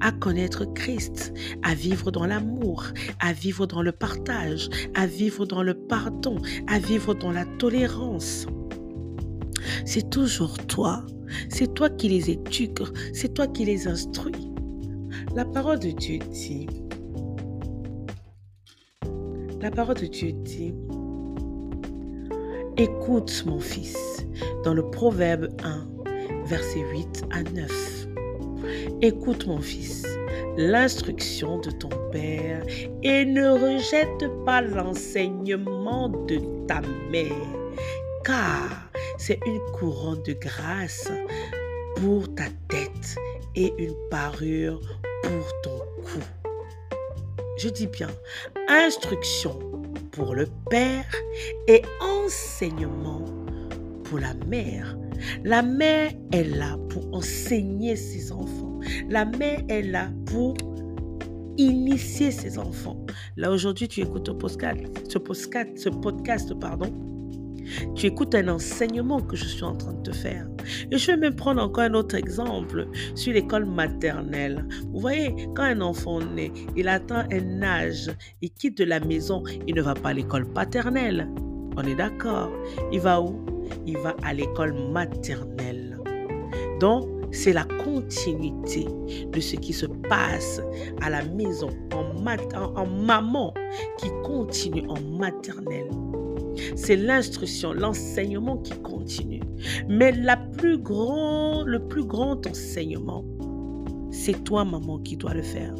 à 0.00 0.12
connaître 0.12 0.64
Christ, 0.74 1.32
à 1.62 1.74
vivre 1.74 2.10
dans 2.10 2.26
l'amour, 2.26 2.84
à 3.20 3.32
vivre 3.32 3.66
dans 3.66 3.82
le 3.82 3.92
partage, 3.92 4.68
à 4.94 5.06
vivre 5.06 5.46
dans 5.46 5.62
le 5.62 5.74
pardon, 5.74 6.38
à 6.66 6.78
vivre 6.78 7.14
dans 7.14 7.32
la 7.32 7.44
tolérance. 7.58 8.46
C'est 9.84 10.10
toujours 10.10 10.56
toi. 10.66 11.04
C'est 11.48 11.74
toi 11.74 11.90
qui 11.90 12.08
les 12.08 12.30
éduques. 12.30 12.82
C'est 13.12 13.34
toi 13.34 13.46
qui 13.46 13.64
les 13.64 13.86
instruis. 13.86 14.50
La 15.34 15.44
parole 15.44 15.78
de 15.78 15.90
Dieu 15.90 16.18
dit, 16.30 16.66
la 19.60 19.70
parole 19.70 19.96
de 19.96 20.06
Dieu 20.06 20.32
dit, 20.32 20.74
écoute 22.76 23.44
mon 23.46 23.60
fils, 23.60 24.26
dans 24.64 24.74
le 24.74 24.88
Proverbe 24.90 25.48
1, 25.62 25.97
verset 26.48 26.80
8 26.80 27.24
à 27.30 27.42
9. 27.42 28.06
Écoute 29.02 29.46
mon 29.46 29.60
fils, 29.60 30.06
l'instruction 30.56 31.58
de 31.58 31.70
ton 31.70 31.90
Père 32.10 32.64
et 33.02 33.24
ne 33.26 33.48
rejette 33.50 34.26
pas 34.46 34.62
l'enseignement 34.62 36.08
de 36.08 36.40
ta 36.66 36.80
mère, 37.10 37.30
car 38.24 38.90
c'est 39.18 39.38
une 39.46 39.60
couronne 39.78 40.22
de 40.22 40.32
grâce 40.32 41.10
pour 41.96 42.34
ta 42.34 42.44
tête 42.68 43.16
et 43.54 43.72
une 43.76 43.94
parure 44.10 44.80
pour 45.22 45.60
ton 45.62 45.78
cou. 46.02 46.20
Je 47.58 47.68
dis 47.68 47.88
bien, 47.88 48.10
instruction 48.68 49.58
pour 50.12 50.34
le 50.34 50.46
Père 50.70 51.04
et 51.66 51.82
enseignement 52.00 53.24
pour 54.04 54.18
la 54.18 54.32
mère. 54.46 54.96
La 55.44 55.62
mère 55.62 56.12
est 56.32 56.44
là 56.44 56.76
pour 56.88 57.08
enseigner 57.12 57.96
ses 57.96 58.32
enfants. 58.32 58.80
La 59.08 59.24
mère 59.24 59.62
est 59.68 59.82
là 59.82 60.10
pour 60.26 60.54
initier 61.56 62.30
ses 62.30 62.58
enfants. 62.58 63.04
Là, 63.36 63.50
aujourd'hui, 63.50 63.88
tu 63.88 64.00
écoutes 64.00 64.28
ce 64.28 64.32
podcast, 65.18 65.76
ce 65.76 65.88
podcast, 65.88 66.54
pardon. 66.54 66.92
Tu 67.94 68.06
écoutes 68.06 68.34
un 68.34 68.48
enseignement 68.48 69.20
que 69.20 69.36
je 69.36 69.44
suis 69.44 69.64
en 69.64 69.76
train 69.76 69.92
de 69.92 70.02
te 70.02 70.12
faire. 70.12 70.48
Et 70.90 70.96
je 70.96 71.06
vais 71.08 71.16
même 71.16 71.34
prendre 71.34 71.62
encore 71.62 71.84
un 71.84 71.94
autre 71.94 72.14
exemple 72.14 72.88
sur 73.14 73.32
l'école 73.32 73.66
maternelle. 73.66 74.66
Vous 74.92 75.00
voyez, 75.00 75.34
quand 75.54 75.64
un 75.64 75.80
enfant 75.80 76.20
naît, 76.20 76.52
il 76.76 76.88
atteint 76.88 77.26
un 77.30 77.62
âge, 77.62 78.10
il 78.40 78.50
quitte 78.50 78.80
la 78.80 79.00
maison, 79.00 79.42
il 79.66 79.74
ne 79.74 79.82
va 79.82 79.94
pas 79.94 80.10
à 80.10 80.14
l'école 80.14 80.50
paternelle. 80.52 81.28
On 81.78 81.82
est 81.82 81.94
d'accord. 81.94 82.50
Il 82.90 83.00
va 83.00 83.20
où? 83.20 83.38
Il 83.86 83.98
va 83.98 84.16
à 84.24 84.34
l'école 84.34 84.74
maternelle. 84.90 85.96
Donc, 86.80 87.08
c'est 87.30 87.52
la 87.52 87.64
continuité 87.84 88.84
de 89.30 89.40
ce 89.40 89.54
qui 89.54 89.72
se 89.72 89.86
passe 89.86 90.60
à 91.00 91.10
la 91.10 91.24
maison 91.24 91.68
en, 91.94 92.86
maman 92.86 93.54
qui 93.98 94.08
continue 94.24 94.88
en 94.88 95.00
maternelle. 95.18 95.88
C'est 96.74 96.96
l'instruction, 96.96 97.72
l'enseignement 97.72 98.56
qui 98.56 98.76
continue. 98.80 99.42
Mais 99.88 100.10
la 100.12 100.36
plus 100.36 100.78
grand, 100.78 101.62
le 101.64 101.78
plus 101.78 102.04
grand 102.04 102.44
enseignement, 102.46 103.24
c'est 104.10 104.44
toi, 104.44 104.64
maman, 104.64 104.98
qui 104.98 105.16
dois 105.16 105.34
le 105.34 105.42
faire. 105.42 105.74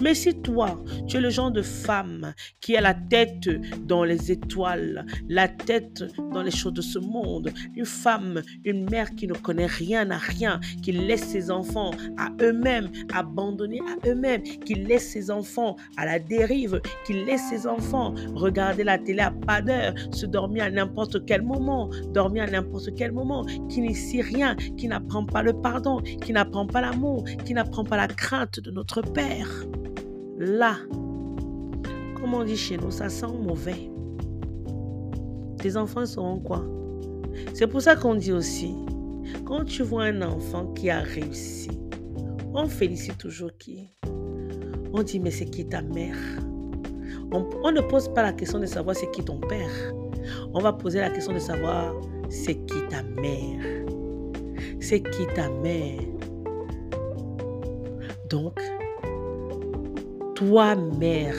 Mais 0.00 0.14
si 0.14 0.34
toi, 0.34 0.82
tu 1.06 1.16
es 1.16 1.20
le 1.20 1.30
genre 1.30 1.50
de 1.50 1.62
femme 1.62 2.32
qui 2.60 2.76
a 2.76 2.80
la 2.80 2.94
tête 2.94 3.48
dans 3.86 4.04
les 4.04 4.30
étoiles, 4.30 5.04
la 5.28 5.48
tête 5.48 6.04
dans 6.32 6.42
les 6.42 6.50
choses 6.50 6.74
de 6.74 6.82
ce 6.82 6.98
monde, 6.98 7.52
une 7.74 7.84
femme, 7.84 8.42
une 8.64 8.88
mère 8.88 9.14
qui 9.14 9.26
ne 9.26 9.34
connaît 9.34 9.66
rien 9.66 10.10
à 10.10 10.18
rien, 10.18 10.60
qui 10.82 10.92
laisse 10.92 11.24
ses 11.24 11.50
enfants 11.50 11.90
à 12.16 12.30
eux-mêmes, 12.40 12.90
abandonnés 13.12 13.80
à 13.80 14.08
eux-mêmes, 14.08 14.42
qui 14.42 14.74
laisse 14.74 15.10
ses 15.10 15.30
enfants 15.30 15.76
à 15.96 16.06
la 16.06 16.18
dérive, 16.18 16.80
qui 17.06 17.24
laisse 17.24 17.42
ses 17.50 17.66
enfants 17.66 18.14
regarder 18.34 18.84
la 18.84 18.98
télé 18.98 19.20
à 19.20 19.30
pas 19.30 19.60
d'heure, 19.60 19.94
se 20.12 20.26
dormir 20.26 20.64
à 20.64 20.70
n'importe 20.70 21.24
quel 21.26 21.42
moment, 21.42 21.90
dormir 22.12 22.44
à 22.44 22.46
n'importe 22.46 22.94
quel 22.96 23.12
moment, 23.12 23.44
qui 23.68 23.80
n'initie 23.80 24.22
rien, 24.22 24.54
qui 24.76 24.88
n'apprend 24.88 25.24
pas 25.24 25.42
le 25.42 25.52
pardon, 25.52 26.00
qui 26.00 26.32
n'apprend 26.32 26.66
pas 26.66 26.80
l'amour, 26.80 27.24
qui 27.44 27.54
n'apprend 27.54 27.73
pas 27.82 27.96
la 27.96 28.06
crainte 28.06 28.60
de 28.60 28.70
notre 28.70 29.02
Père 29.02 29.64
là, 30.38 30.76
comme 32.14 32.34
on 32.34 32.44
dit 32.44 32.56
chez 32.56 32.76
nous, 32.76 32.90
ça 32.90 33.08
sent 33.08 33.26
mauvais. 33.26 33.90
Tes 35.58 35.76
enfants 35.76 36.06
seront 36.06 36.38
quoi? 36.38 36.64
C'est 37.54 37.66
pour 37.66 37.82
ça 37.82 37.96
qu'on 37.96 38.14
dit 38.14 38.32
aussi, 38.32 38.74
quand 39.44 39.64
tu 39.64 39.82
vois 39.82 40.04
un 40.04 40.22
enfant 40.22 40.72
qui 40.74 40.90
a 40.90 41.00
réussi, 41.00 41.70
on 42.52 42.66
félicite 42.66 43.18
toujours 43.18 43.50
qui? 43.58 43.90
On 44.92 45.02
dit, 45.02 45.18
mais 45.18 45.30
c'est 45.30 45.46
qui 45.46 45.66
ta 45.66 45.82
mère? 45.82 46.16
On, 47.32 47.48
on, 47.64 47.72
ne 47.72 47.80
pose 47.80 48.12
pas 48.14 48.22
la 48.22 48.32
question 48.32 48.60
de 48.60 48.66
savoir 48.66 48.94
c'est 48.94 49.10
qui 49.10 49.24
ton 49.24 49.40
père. 49.40 49.92
On 50.52 50.60
va 50.60 50.72
poser 50.72 51.00
la 51.00 51.10
question 51.10 51.32
de 51.32 51.40
savoir 51.40 51.94
c'est 52.28 52.54
qui 52.66 52.86
ta 52.88 53.02
mère? 53.02 53.86
C'est 54.80 55.02
qui 55.02 55.26
ta 55.34 55.48
mère? 55.50 56.13
Donc, 58.28 58.58
toi 60.34 60.74
mère. 60.74 61.36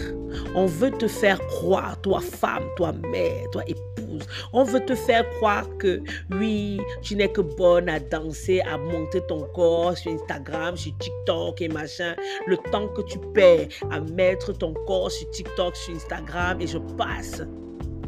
On 0.55 0.65
veut 0.65 0.91
te 0.91 1.07
faire 1.07 1.39
croire, 1.47 1.99
toi 2.01 2.19
femme, 2.19 2.65
toi 2.75 2.91
mère, 2.91 3.49
toi 3.51 3.63
épouse. 3.67 4.25
On 4.53 4.63
veut 4.63 4.83
te 4.85 4.95
faire 4.95 5.29
croire 5.37 5.65
que 5.77 6.01
oui, 6.31 6.79
tu 7.01 7.15
n'es 7.15 7.29
que 7.29 7.41
bonne 7.41 7.89
à 7.89 7.99
danser, 7.99 8.61
à 8.61 8.77
monter 8.77 9.21
ton 9.27 9.43
corps 9.53 9.97
sur 9.97 10.11
Instagram, 10.11 10.75
sur 10.75 10.97
TikTok 10.97 11.61
et 11.61 11.67
machin. 11.67 12.15
Le 12.47 12.57
temps 12.71 12.87
que 12.89 13.01
tu 13.03 13.19
perds 13.33 13.67
à 13.91 13.99
mettre 13.99 14.53
ton 14.53 14.73
corps 14.85 15.11
sur 15.11 15.29
TikTok, 15.31 15.75
sur 15.75 15.95
Instagram 15.95 16.61
et 16.61 16.67
je 16.67 16.77
passe. 16.77 17.41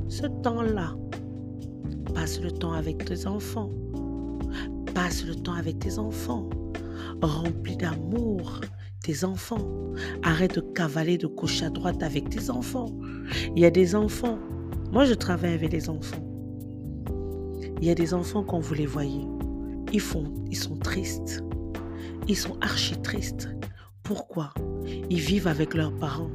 ce 0.10 0.28
temps-là, 0.44 0.96
passe 2.14 2.40
le 2.42 2.52
temps 2.52 2.74
avec 2.74 3.04
tes 3.06 3.28
enfants. 3.28 3.70
Passe 4.94 5.26
le 5.26 5.36
temps 5.36 5.54
avec 5.54 5.80
tes 5.80 6.00
enfants. 6.00 6.50
Remplis 7.22 7.78
d'amour 7.78 8.62
tes 9.04 9.24
enfants. 9.24 9.94
Arrête 10.24 10.56
de 10.56 10.62
cavaler 10.62 11.18
de 11.18 11.28
gauche 11.28 11.62
à 11.64 11.70
droite 11.70 12.04
avec 12.04 12.30
tes 12.30 12.50
enfants. 12.50 12.92
Il 13.56 13.62
y 13.62 13.66
a 13.66 13.72
des 13.72 13.96
enfants. 13.96 14.38
Moi, 14.92 15.06
je 15.06 15.14
travaille 15.14 15.54
avec 15.54 15.70
des 15.70 15.90
enfants. 15.90 16.24
Il 17.80 17.88
y 17.88 17.92
a 17.92 17.96
des 17.96 18.14
enfants 18.16 18.44
quand 18.44 18.60
vous 18.60 18.74
les 18.74 18.88
voyez, 18.88 19.28
ils 19.94 20.02
font, 20.02 20.34
ils 20.50 20.58
sont 20.58 20.78
tristes. 20.78 21.44
Ils 22.28 22.36
sont 22.36 22.58
archi 22.60 23.00
tristes. 23.02 23.50
Pourquoi? 24.02 24.52
Ils 25.10 25.20
vivent 25.20 25.48
avec 25.48 25.76
leurs 25.76 25.94
parents, 25.94 26.32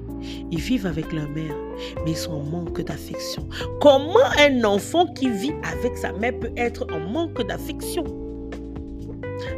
ils 0.53 0.61
vivent 0.61 0.87
avec 0.87 1.12
leur 1.12 1.29
mère, 1.29 1.57
mais 2.05 2.12
ils 2.12 2.17
sont 2.17 2.33
en 2.33 2.45
manque 2.45 2.83
d'affection. 2.83 3.49
Comment 3.81 4.21
un 4.39 4.62
enfant 4.62 5.07
qui 5.15 5.31
vit 5.31 5.55
avec 5.65 5.97
sa 5.97 6.12
mère 6.12 6.39
peut 6.39 6.53
être 6.57 6.87
en 6.93 7.01
manque 7.01 7.45
d'affection? 7.47 8.22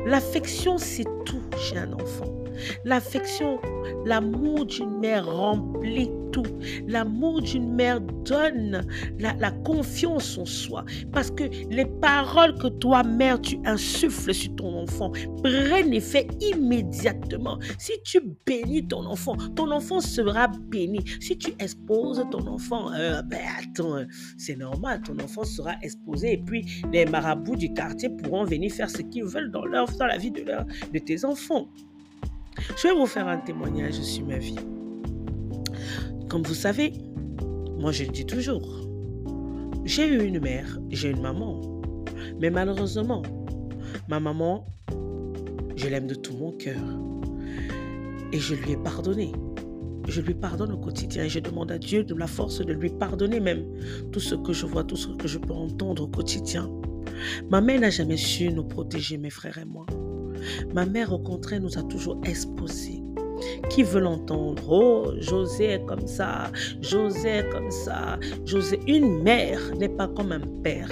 L'affection, 0.07 0.77
c'est 0.77 1.07
tout 1.25 1.41
chez 1.57 1.79
un 1.79 1.91
enfant. 1.95 2.44
L'affection, 2.85 3.59
l'amour 4.05 4.67
d'une 4.67 4.99
mère 4.99 5.27
remplit 5.27 6.11
tout. 6.33 6.43
L'amour 6.89 7.43
d'une 7.43 7.73
mère 7.73 8.01
donne 8.01 8.87
la, 9.19 9.51
confiance 9.51 10.37
en 10.37 10.45
soi. 10.45 10.85
Parce 11.13 11.31
que 11.31 11.45
les 11.71 11.87
paroles 11.87 12.59
que 12.59 12.67
toi, 12.67 13.03
mère, 13.05 13.41
tu 13.41 13.59
insuffles 13.65 14.35
sur 14.35 14.57
ton 14.57 14.83
enfant 14.83 15.13
prennent 15.43 15.95
effet 15.95 16.27
immédiatement. 16.41 17.59
Si 17.79 17.93
tu 18.03 18.21
bénis 18.45 18.87
ton 18.87 19.07
enfant, 19.07 19.37
ton 19.55 19.71
enfant 19.71 20.01
sera 20.01 20.49
béni. 20.49 21.05
Si 21.21 21.39
tu 21.39 21.53
exposes 21.59 22.25
ton 22.31 22.47
enfant, 22.47 22.93
euh, 22.93 23.23
ben 23.23 23.41
attends, 23.61 24.05
c'est 24.37 24.57
normal, 24.57 25.03
ton 25.03 25.19
enfant 25.23 25.45
sera 25.45 25.75
exposé 25.83 26.33
et 26.33 26.39
puis 26.39 26.83
les 26.93 27.07
marabouts 27.07 27.57
du 27.57 27.73
quartier 27.73 28.09
pourront 28.09 28.45
venir 28.45 28.73
faire 28.73 28.91
ce 28.91 29.03
qu'ils 29.03 29.25
veulent 29.25 29.51
dans, 29.51 29.65
dans 29.65 30.07
la 30.07 30.19
vie 30.19 30.31
de, 30.31 30.45
de 30.93 30.99
tes 30.99 31.25
enfants. 31.25 31.69
Je 32.77 32.89
vais 32.89 32.95
vous 32.95 33.07
faire 33.07 33.29
un 33.29 33.39
témoignage 33.39 34.01
sur 34.01 34.27
ma 34.27 34.39
vie. 34.39 34.57
Comme 36.29 36.43
vous 36.43 36.55
savez, 36.55 36.93
moi 37.79 37.93
je 37.93 38.05
le 38.05 38.11
dis 38.11 38.27
toujours, 38.27 38.87
j'ai 39.85 40.07
eu 40.07 40.25
une 40.25 40.41
mère, 40.41 40.79
j'ai 40.91 41.11
une 41.11 41.21
maman. 41.21 41.61
Mais 42.41 42.51
malheureusement, 42.51 43.23
ma 44.09 44.19
maman, 44.19 44.65
je 45.77 45.89
l'aime 45.89 46.07
de 46.07 46.15
tout 46.15 46.35
mon 46.35 46.53
cœur. 46.53 46.81
Et 48.33 48.39
je 48.39 48.55
lui 48.55 48.73
ai 48.73 48.77
pardonné. 48.77 49.33
Je 50.09 50.21
lui 50.21 50.35
pardonne 50.35 50.73
au 50.73 50.79
quotidien 50.79 51.25
et 51.25 51.29
je 51.29 51.39
demande 51.39 51.73
à 51.73 51.79
Dieu 51.79 52.05
de 52.05 52.15
la 52.15 52.27
force 52.27 52.65
de 52.65 52.73
lui 52.73 52.91
pardonner 52.91 53.41
même 53.41 53.65
tout 54.13 54.21
ce 54.21 54.35
que 54.35 54.53
je 54.53 54.67
vois, 54.67 54.85
tout 54.85 54.97
ce 54.97 55.09
que 55.09 55.29
je 55.29 55.39
peux 55.39 55.55
entendre 55.55 56.05
au 56.05 56.09
quotidien. 56.09 56.71
Ma 57.51 57.61
mère 57.61 57.81
n'a 57.81 57.91
jamais 57.91 58.17
su 58.17 58.51
nous 58.51 58.65
protéger, 58.65 59.17
mes 59.17 59.31
frères 59.31 59.59
et 59.59 59.65
moi. 59.65 59.87
Ma 60.75 60.87
mère, 60.87 61.13
au 61.13 61.19
contraire, 61.19 61.61
nous 61.61 61.79
a 61.79 61.83
toujours 61.83 62.19
exposés. 62.25 63.03
Qui 63.69 63.83
veut 63.83 64.01
l'entendre? 64.01 64.63
Oh, 64.71 65.13
José 65.19 65.65
est 65.73 65.85
comme 65.87 66.07
ça, 66.07 66.51
José 66.81 67.29
est 67.29 67.49
comme 67.51 67.71
ça. 67.71 68.19
José, 68.45 68.81
une 68.87 69.23
mère 69.23 69.61
n'est 69.77 69.89
pas 69.89 70.09
comme 70.09 70.33
un 70.33 70.41
père. 70.63 70.91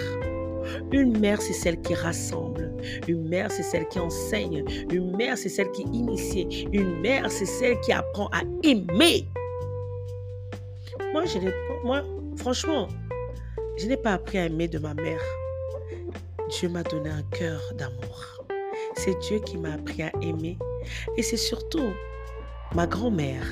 Une 0.92 1.18
mère, 1.18 1.40
c'est 1.40 1.52
celle 1.52 1.80
qui 1.80 1.94
rassemble. 1.94 2.72
Une 3.08 3.28
mère, 3.28 3.50
c'est 3.50 3.62
celle 3.62 3.88
qui 3.88 3.98
enseigne. 3.98 4.64
Une 4.90 5.16
mère, 5.16 5.36
c'est 5.38 5.48
celle 5.48 5.70
qui 5.72 5.82
initie. 5.82 6.68
Une 6.72 7.00
mère, 7.00 7.30
c'est 7.30 7.46
celle 7.46 7.80
qui 7.80 7.92
apprend 7.92 8.26
à 8.28 8.42
aimer. 8.62 9.26
Moi, 11.12 11.24
je 11.26 11.38
moi, 11.84 12.02
franchement, 12.36 12.88
je 13.78 13.86
n'ai 13.86 13.96
pas 13.96 14.14
appris 14.14 14.38
à 14.38 14.46
aimer 14.46 14.68
de 14.68 14.78
ma 14.78 14.94
mère. 14.94 15.22
Dieu 16.50 16.68
m'a 16.68 16.82
donné 16.82 17.10
un 17.10 17.22
cœur 17.30 17.60
d'amour. 17.76 18.41
C'est 18.94 19.18
Dieu 19.20 19.40
qui 19.44 19.58
m'a 19.58 19.72
appris 19.72 20.02
à 20.02 20.12
aimer. 20.22 20.58
Et 21.16 21.22
c'est 21.22 21.36
surtout 21.36 21.92
ma 22.74 22.86
grand-mère 22.86 23.46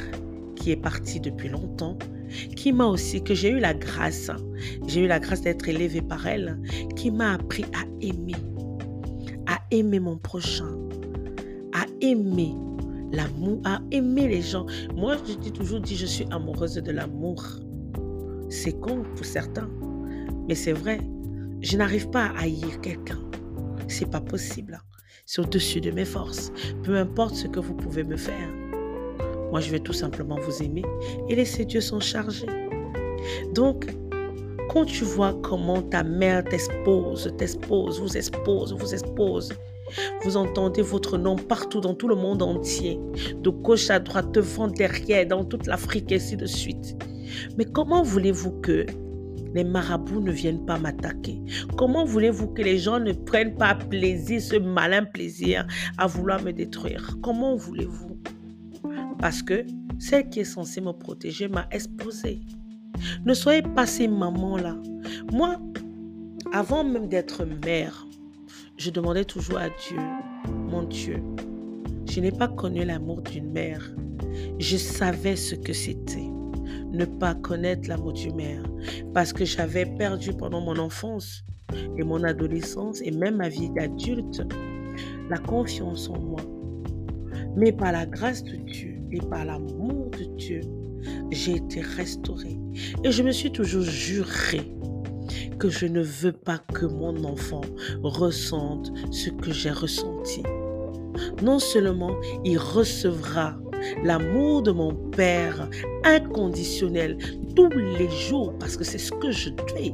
qui 0.57 0.71
est 0.71 0.77
partie 0.77 1.21
depuis 1.21 1.49
longtemps, 1.49 1.99
qui 2.57 2.73
m'a 2.73 2.87
aussi, 2.87 3.23
que 3.23 3.35
j'ai 3.35 3.51
eu 3.51 3.59
la 3.59 3.75
grâce, 3.75 4.31
j'ai 4.87 5.05
eu 5.05 5.07
la 5.07 5.19
grâce 5.19 5.41
d'être 5.41 5.69
élevée 5.69 6.03
par 6.03 6.27
elle, 6.27 6.59
qui 6.97 7.11
m'a 7.11 7.35
appris 7.35 7.65
à 7.75 7.85
aimer, 8.01 8.37
à 9.47 9.59
aimer 9.71 10.01
mon 10.01 10.17
prochain, 10.19 10.79
à 11.73 11.87
aimer 12.01 12.55
l'amour, 13.13 13.61
à 13.65 13.81
aimer 13.91 14.29
les 14.29 14.43
gens. 14.43 14.67
Moi, 14.95 15.17
je 15.27 15.35
dis 15.35 15.53
toujours 15.53 15.81
dit, 15.81 15.97
je 15.97 16.07
suis 16.07 16.27
amoureuse 16.31 16.75
de 16.75 16.93
l'amour. 16.93 17.43
C'est 18.49 18.79
con 18.79 19.05
pour 19.17 19.25
certains, 19.25 19.71
mais 20.49 20.55
c'est 20.55 20.73
vrai. 20.73 21.01
Je 21.63 21.77
n'arrive 21.77 22.11
pas 22.11 22.27
à 22.27 22.43
haïr 22.43 22.81
quelqu'un. 22.81 23.21
C'est 23.89 24.11
pas 24.11 24.21
possible 24.21 24.81
c'est 25.31 25.41
au-dessus 25.43 25.81
de 25.81 25.93
mes 25.93 26.05
forces. 26.05 26.51
Peu 26.83 26.97
importe 26.97 27.37
ce 27.37 27.47
que 27.47 27.61
vous 27.61 27.75
pouvez 27.75 28.03
me 28.03 28.17
faire. 28.17 28.49
Moi, 29.53 29.61
je 29.61 29.71
vais 29.71 29.79
tout 29.79 29.93
simplement 29.93 30.37
vous 30.41 30.61
aimer 30.61 30.83
et 31.29 31.37
laisser 31.37 31.65
Dieu 31.65 31.81
s'en 31.81 32.01
charger. 32.01 32.47
Donc, 33.55 33.95
quand 34.71 34.85
tu 34.87 35.05
vois 35.05 35.39
comment 35.45 35.83
ta 35.83 36.03
mère 36.03 36.43
t'expose, 36.43 37.33
t'expose, 37.39 38.01
vous 38.01 38.17
expose, 38.17 38.75
vous 38.77 38.93
expose, 38.93 39.53
vous 40.25 40.37
entendez 40.37 40.83
votre 40.83 41.17
nom 41.17 41.37
partout 41.37 41.81
dans 41.81 41.95
tout 41.95 42.09
le 42.09 42.17
monde 42.17 42.43
entier, 42.43 42.99
de 43.41 43.51
gauche 43.51 43.89
à 43.89 44.01
droite, 44.01 44.33
devant, 44.33 44.67
derrière, 44.67 45.29
dans 45.29 45.45
toute 45.45 45.69
l'Afrique, 45.69 46.11
et 46.11 46.17
ainsi 46.17 46.37
de 46.37 46.47
suite. 46.47 46.97
Mais 47.57 47.67
comment 47.67 48.03
voulez-vous 48.03 48.61
que 48.63 48.85
les 49.55 49.65
marabouts 49.65 50.21
ne 50.21 50.33
viennent 50.33 50.65
pas 50.65 50.79
m'attaquer 50.79 51.43
Comment 51.77 52.05
voulez-vous 52.05 52.49
que 52.49 52.63
les 52.63 52.79
gens 52.79 53.01
ne 53.01 53.13
prennent 53.13 53.57
pas 53.57 53.75
plaisir, 53.75 54.41
ce 54.41 54.57
malin 54.57 55.05
plaisir 55.05 55.67
à 55.99 56.07
vouloir 56.07 56.43
me 56.43 56.53
détruire? 56.53 57.17
Comment 57.23 57.57
voulez-vous? 57.57 58.21
Parce 59.19 59.43
que 59.43 59.65
celle 59.99 60.29
qui 60.29 60.41
est 60.41 60.45
censée 60.45 60.81
me 60.81 60.93
protéger 60.93 61.49
m'a 61.49 61.67
exposé. 61.71 62.41
Ne 63.25 63.35
soyez 63.35 63.63
pas 63.63 63.87
ces 63.87 64.09
mamans-là. 64.09 64.77
Moi, 65.33 65.61
avant 66.53 66.85
même 66.85 67.09
d'être 67.09 67.45
mère, 67.65 68.07
je 68.77 68.91
demandais 68.91 69.25
toujours 69.25 69.59
à 69.59 69.69
Dieu, 69.69 69.99
mon 70.71 70.85
Dieu, 70.85 71.23
je 72.09 72.21
n'ai 72.21 72.33
pas 72.33 72.49
connu 72.49 72.85
l'amour 72.85 73.21
d'une 73.23 73.51
mère. 73.51 73.95
Je 74.59 74.77
savais 74.77 75.37
ce 75.37 75.55
que 75.55 75.73
c'était 75.73 76.30
ne 76.93 77.05
pas 77.05 77.35
connaître 77.35 77.89
l'amour 77.89 78.13
du 78.13 78.33
mère 78.33 78.63
parce 79.15 79.33
que 79.33 79.45
j'avais 79.45 79.87
perdu 79.87 80.33
pendant 80.33 80.61
mon 80.61 80.79
enfance 80.79 81.45
et 81.97 82.03
mon 82.03 82.23
adolescence 82.25 83.01
et 83.03 83.11
même 83.11 83.37
ma 83.37 83.49
vie 83.49 83.71
d'adulte 83.71 84.43
la 85.29 85.39
confiance 85.39 86.09
en 86.09 86.19
moi. 86.19 86.41
Mais 87.57 87.73
par 87.73 87.93
la 87.93 88.07
grâce 88.07 88.43
de 88.43 88.57
Dieu 88.57 88.97
et 89.13 89.19
par 89.19 89.45
l'amour 89.45 90.11
de 90.11 90.25
Dieu, 90.37 90.61
j'ai 91.31 91.57
été 91.57 91.81
restaurée. 91.81 92.59
Et 93.05 93.11
je 93.11 93.23
me 93.23 93.33
suis 93.33 93.53
toujours 93.53 93.83
juré 93.83 94.73
que 95.59 95.69
je 95.69 95.87
ne 95.87 96.03
veux 96.03 96.33
pas 96.33 96.59
que 96.59 96.87
mon 96.87 97.25
enfant 97.25 97.61
ressente 98.03 98.93
ce 99.11 99.31
que 99.31 99.53
j'ai 99.53 99.71
ressenti. 99.71 100.43
Non 101.43 101.59
seulement 101.59 102.17
il 102.45 102.59
recevra 102.59 103.57
l'amour 104.03 104.63
de 104.63 104.71
mon 104.71 104.95
Père 104.95 105.69
inconditionnel 106.05 107.19
tous 107.55 107.69
les 107.71 108.09
jours 108.11 108.55
parce 108.59 108.77
que 108.77 108.85
c'est 108.85 108.99
ce 108.99 109.13
que 109.13 109.31
je 109.31 109.51
fais. 109.75 109.93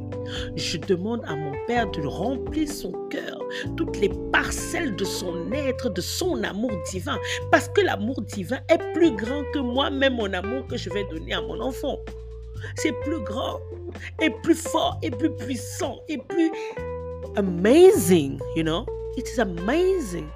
Je 0.55 0.77
demande 0.77 1.21
à 1.25 1.35
mon 1.35 1.53
Père 1.67 1.89
de 1.91 2.05
remplir 2.05 2.67
son 2.69 2.91
cœur, 3.09 3.39
toutes 3.75 3.97
les 3.99 4.09
parcelles 4.31 4.95
de 4.95 5.05
son 5.05 5.51
être, 5.51 5.89
de 5.89 6.01
son 6.01 6.43
amour 6.43 6.71
divin, 6.91 7.17
parce 7.51 7.67
que 7.69 7.81
l'amour 7.81 8.21
divin 8.21 8.59
est 8.69 8.93
plus 8.93 9.11
grand 9.11 9.43
que 9.53 9.59
moi-même, 9.59 10.15
mon 10.15 10.31
amour 10.33 10.65
que 10.67 10.77
je 10.77 10.89
vais 10.89 11.05
donner 11.05 11.33
à 11.33 11.41
mon 11.41 11.59
enfant. 11.61 11.99
C'est 12.75 12.93
plus 13.03 13.23
grand, 13.23 13.59
et 14.21 14.29
plus 14.29 14.55
fort, 14.55 14.97
et 15.03 15.11
plus 15.11 15.29
puissant, 15.35 15.99
et 16.07 16.17
plus 16.17 16.51
amazing, 17.35 18.39
you 18.55 18.63
know? 18.63 18.85
It 19.15 19.27
is 19.29 19.39
amazing. 19.39 20.29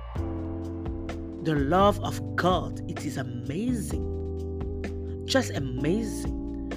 The 1.43 1.55
love 1.55 1.99
of 2.01 2.21
God, 2.35 2.81
it 2.87 3.03
is 3.03 3.17
amazing. 3.17 4.05
Just 5.25 5.51
amazing. 5.55 6.69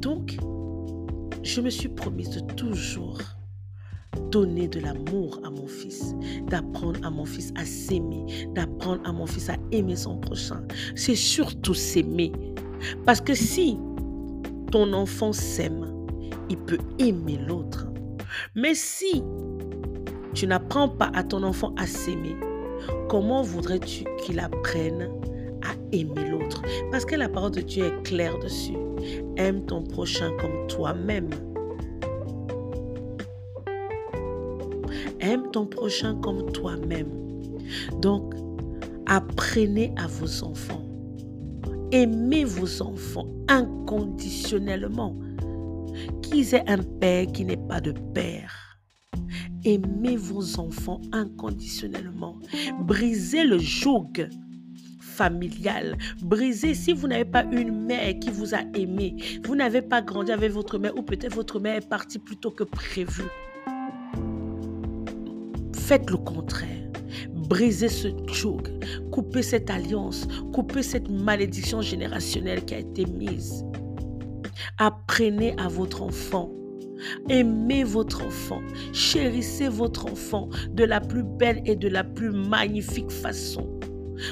Donc, 0.00 0.36
je 1.42 1.60
me 1.60 1.68
suis 1.68 1.88
promise 1.88 2.30
de 2.30 2.40
toujours 2.54 3.18
donner 4.30 4.68
de 4.68 4.78
l'amour 4.78 5.40
à 5.44 5.50
mon 5.50 5.66
fils, 5.66 6.14
d'apprendre 6.48 7.00
à 7.02 7.10
mon 7.10 7.24
fils 7.24 7.52
à 7.56 7.64
s'aimer, 7.64 8.24
d'apprendre 8.54 9.00
à 9.04 9.12
mon 9.12 9.26
fils 9.26 9.50
à 9.50 9.56
aimer 9.72 9.96
son 9.96 10.18
prochain. 10.18 10.62
C'est 10.94 11.16
surtout 11.16 11.74
s'aimer. 11.74 12.30
Parce 13.04 13.20
que 13.20 13.34
si 13.34 13.78
ton 14.70 14.92
enfant 14.92 15.32
s'aime, 15.32 15.92
il 16.50 16.58
peut 16.58 16.78
aimer 17.00 17.38
l'autre. 17.48 17.88
Mais 18.54 18.74
si 18.74 19.24
tu 20.34 20.46
n'apprends 20.46 20.88
pas 20.88 21.10
à 21.14 21.24
ton 21.24 21.42
enfant 21.42 21.74
à 21.76 21.86
s'aimer, 21.86 22.36
comment 23.08 23.42
voudrais-tu 23.42 24.04
qu'il 24.22 24.40
apprenne 24.40 25.08
à 25.62 25.74
aimer 25.92 26.28
l'autre? 26.30 26.62
Parce 26.90 27.04
que 27.04 27.14
la 27.14 27.28
parole 27.28 27.52
de 27.52 27.60
Dieu 27.60 27.84
est 27.84 28.02
claire 28.02 28.38
dessus. 28.38 28.76
Aime 29.36 29.64
ton 29.66 29.82
prochain 29.82 30.30
comme 30.40 30.66
toi-même. 30.68 31.30
Aime 35.20 35.50
ton 35.52 35.66
prochain 35.66 36.16
comme 36.16 36.50
toi-même. 36.52 37.08
Donc, 38.00 38.34
apprenez 39.06 39.92
à 39.96 40.06
vos 40.06 40.44
enfants. 40.44 40.82
Aimez 41.92 42.44
vos 42.44 42.82
enfants 42.82 43.28
inconditionnellement. 43.48 45.14
Qu'ils 46.22 46.54
aient 46.54 46.68
un 46.68 46.78
père 46.78 47.26
qui 47.26 47.44
n'est 47.44 47.56
pas 47.56 47.80
de 47.80 47.92
père 48.12 48.63
Aimez 49.64 50.16
vos 50.16 50.60
enfants 50.60 51.00
inconditionnellement. 51.12 52.36
Brisez 52.80 53.44
le 53.44 53.58
joug 53.58 54.28
familial. 55.00 55.96
Brisez 56.22 56.74
si 56.74 56.92
vous 56.92 57.08
n'avez 57.08 57.24
pas 57.24 57.44
une 57.44 57.86
mère 57.86 58.18
qui 58.18 58.30
vous 58.30 58.54
a 58.54 58.60
aimé. 58.74 59.16
Vous 59.44 59.54
n'avez 59.54 59.80
pas 59.80 60.02
grandi 60.02 60.32
avec 60.32 60.52
votre 60.52 60.78
mère 60.78 60.96
ou 60.98 61.02
peut-être 61.02 61.34
votre 61.34 61.60
mère 61.60 61.76
est 61.76 61.88
partie 61.88 62.18
plus 62.18 62.36
tôt 62.36 62.50
que 62.50 62.64
prévu. 62.64 63.22
Faites 65.72 66.10
le 66.10 66.16
contraire. 66.16 66.68
Brisez 67.32 67.88
ce 67.88 68.08
joug, 68.26 68.62
coupez 69.12 69.42
cette 69.42 69.70
alliance, 69.70 70.26
coupez 70.52 70.82
cette 70.82 71.08
malédiction 71.08 71.80
générationnelle 71.80 72.64
qui 72.64 72.74
a 72.74 72.78
été 72.78 73.06
mise. 73.06 73.64
Apprenez 74.78 75.54
à 75.58 75.68
votre 75.68 76.02
enfant. 76.02 76.50
Aimez 77.28 77.84
votre 77.84 78.24
enfant. 78.24 78.60
Chérissez 78.92 79.68
votre 79.68 80.06
enfant 80.06 80.48
de 80.70 80.84
la 80.84 81.00
plus 81.00 81.24
belle 81.24 81.62
et 81.64 81.76
de 81.76 81.88
la 81.88 82.04
plus 82.04 82.30
magnifique 82.30 83.10
façon. 83.10 83.68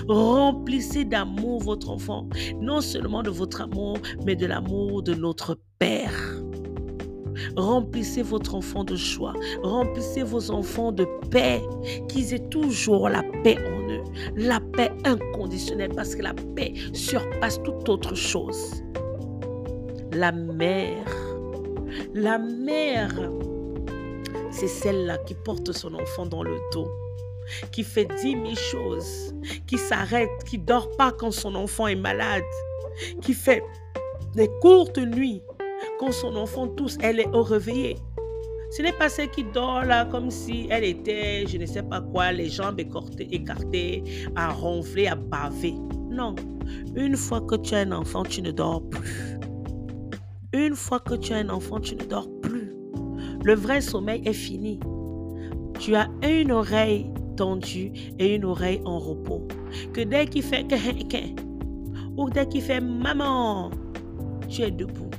Remplissez 0.09 1.05
d'amour 1.05 1.61
votre 1.61 1.91
enfant, 1.91 2.29
non 2.61 2.81
seulement 2.81 3.23
de 3.23 3.31
votre 3.31 3.63
amour, 3.63 3.99
mais 4.25 4.37
de 4.37 4.47
l'amour 4.47 5.03
de 5.03 5.15
notre 5.15 5.59
Père. 5.79 6.43
Remplissez 7.57 8.23
votre 8.23 8.55
enfant 8.55 8.85
de 8.85 8.95
joie. 8.95 9.35
Remplissez 9.63 10.23
vos 10.23 10.51
enfants 10.51 10.93
de 10.93 11.07
paix. 11.31 11.61
Qu'ils 12.09 12.35
aient 12.35 12.49
toujours 12.49 13.09
la 13.09 13.23
paix 13.43 13.59
en 13.59 13.91
eux. 13.91 14.03
La 14.37 14.61
paix 14.61 14.91
inconditionnelle 15.05 15.91
parce 15.95 16.15
que 16.15 16.23
la 16.23 16.35
paix 16.55 16.75
surpasse 16.93 17.61
toute 17.63 17.89
autre 17.89 18.15
chose. 18.15 18.83
La 20.13 20.33
mère. 20.33 21.32
La 22.15 22.39
mère. 22.39 23.15
C'est 24.51 24.69
celle-là 24.69 25.19
qui 25.19 25.35
porte 25.35 25.73
son 25.73 25.95
enfant 25.95 26.27
dans 26.27 26.43
le 26.43 26.59
dos 26.73 26.89
qui 27.71 27.83
fait 27.83 28.07
dix 28.21 28.37
mille 28.37 28.59
choses, 28.59 29.35
qui 29.67 29.79
s'arrête, 29.79 30.31
qui 30.47 30.59
dort 30.59 30.91
pas 30.97 31.13
quand 31.13 31.31
son 31.31 31.55
enfant 31.55 31.87
est 31.87 31.97
malade, 31.97 32.45
qui 33.21 33.35
fait 33.35 33.63
des 34.35 34.49
courtes 34.61 34.99
nuits 34.99 35.43
quand 35.99 36.13
son 36.13 36.37
enfant 36.37 36.69
tousse, 36.69 36.97
elle 37.01 37.21
est 37.21 37.29
au 37.29 37.43
réveillé. 37.43 37.97
Ce 38.71 38.81
n'est 38.81 38.93
pas 38.93 39.11
celle 39.11 39.31
qui 39.31 39.45
dort 39.45 39.85
là 39.85 40.07
comme 40.07 40.31
si 40.31 40.67
elle 40.71 40.85
était, 40.85 41.45
je 41.47 41.59
ne 41.59 41.67
sais 41.67 41.83
pas 41.83 42.01
quoi, 42.01 42.33
les 42.33 42.49
jambes 42.49 42.81
écartées, 42.81 43.29
écartées 43.31 44.03
à 44.35 44.51
ronfler, 44.51 45.09
à 45.09 45.15
baver. 45.15 45.75
Non. 46.11 46.35
Une 46.97 47.17
fois 47.17 47.43
que 47.43 47.57
tu 47.57 47.75
as 47.75 47.81
un 47.81 47.93
enfant, 47.93 48.23
tu 48.23 48.41
ne 48.41 48.51
dors 48.51 48.83
plus. 48.89 49.32
Une 50.55 50.75
fois 50.75 51.01
que 51.01 51.15
tu 51.15 51.33
as 51.33 51.39
un 51.39 51.49
enfant, 51.49 51.81
tu 51.81 51.97
ne 51.97 52.05
dors 52.05 52.29
plus. 52.43 52.75
Le 53.43 53.55
vrai 53.55 53.81
sommeil 53.81 54.23
est 54.27 54.35
fini. 54.35 54.79
Tu 55.79 55.95
as 55.95 56.09
une 56.23 56.53
oreille 56.53 57.07
tendue 57.37 57.93
et 58.19 58.35
une 58.35 58.45
oreille 58.45 58.83
en 58.85 58.99
repos. 58.99 59.49
Que 59.95 60.03
dès 60.03 60.27
qu'il 60.27 60.43
fait 60.43 60.65
que 60.65 60.77
ou 62.19 62.29
dès 62.29 62.47
qu'il 62.47 62.61
fait 62.61 62.81
maman, 62.81 63.71
tu 64.49 64.61
es 64.61 64.71
debout. 64.71 65.12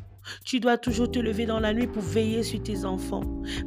Tu 0.43 0.59
dois 0.59 0.77
toujours 0.77 1.09
te 1.09 1.19
lever 1.19 1.45
dans 1.45 1.59
la 1.59 1.73
nuit 1.73 1.87
pour 1.87 2.03
veiller 2.03 2.43
sur 2.43 2.61
tes 2.61 2.83
enfants. 2.83 3.23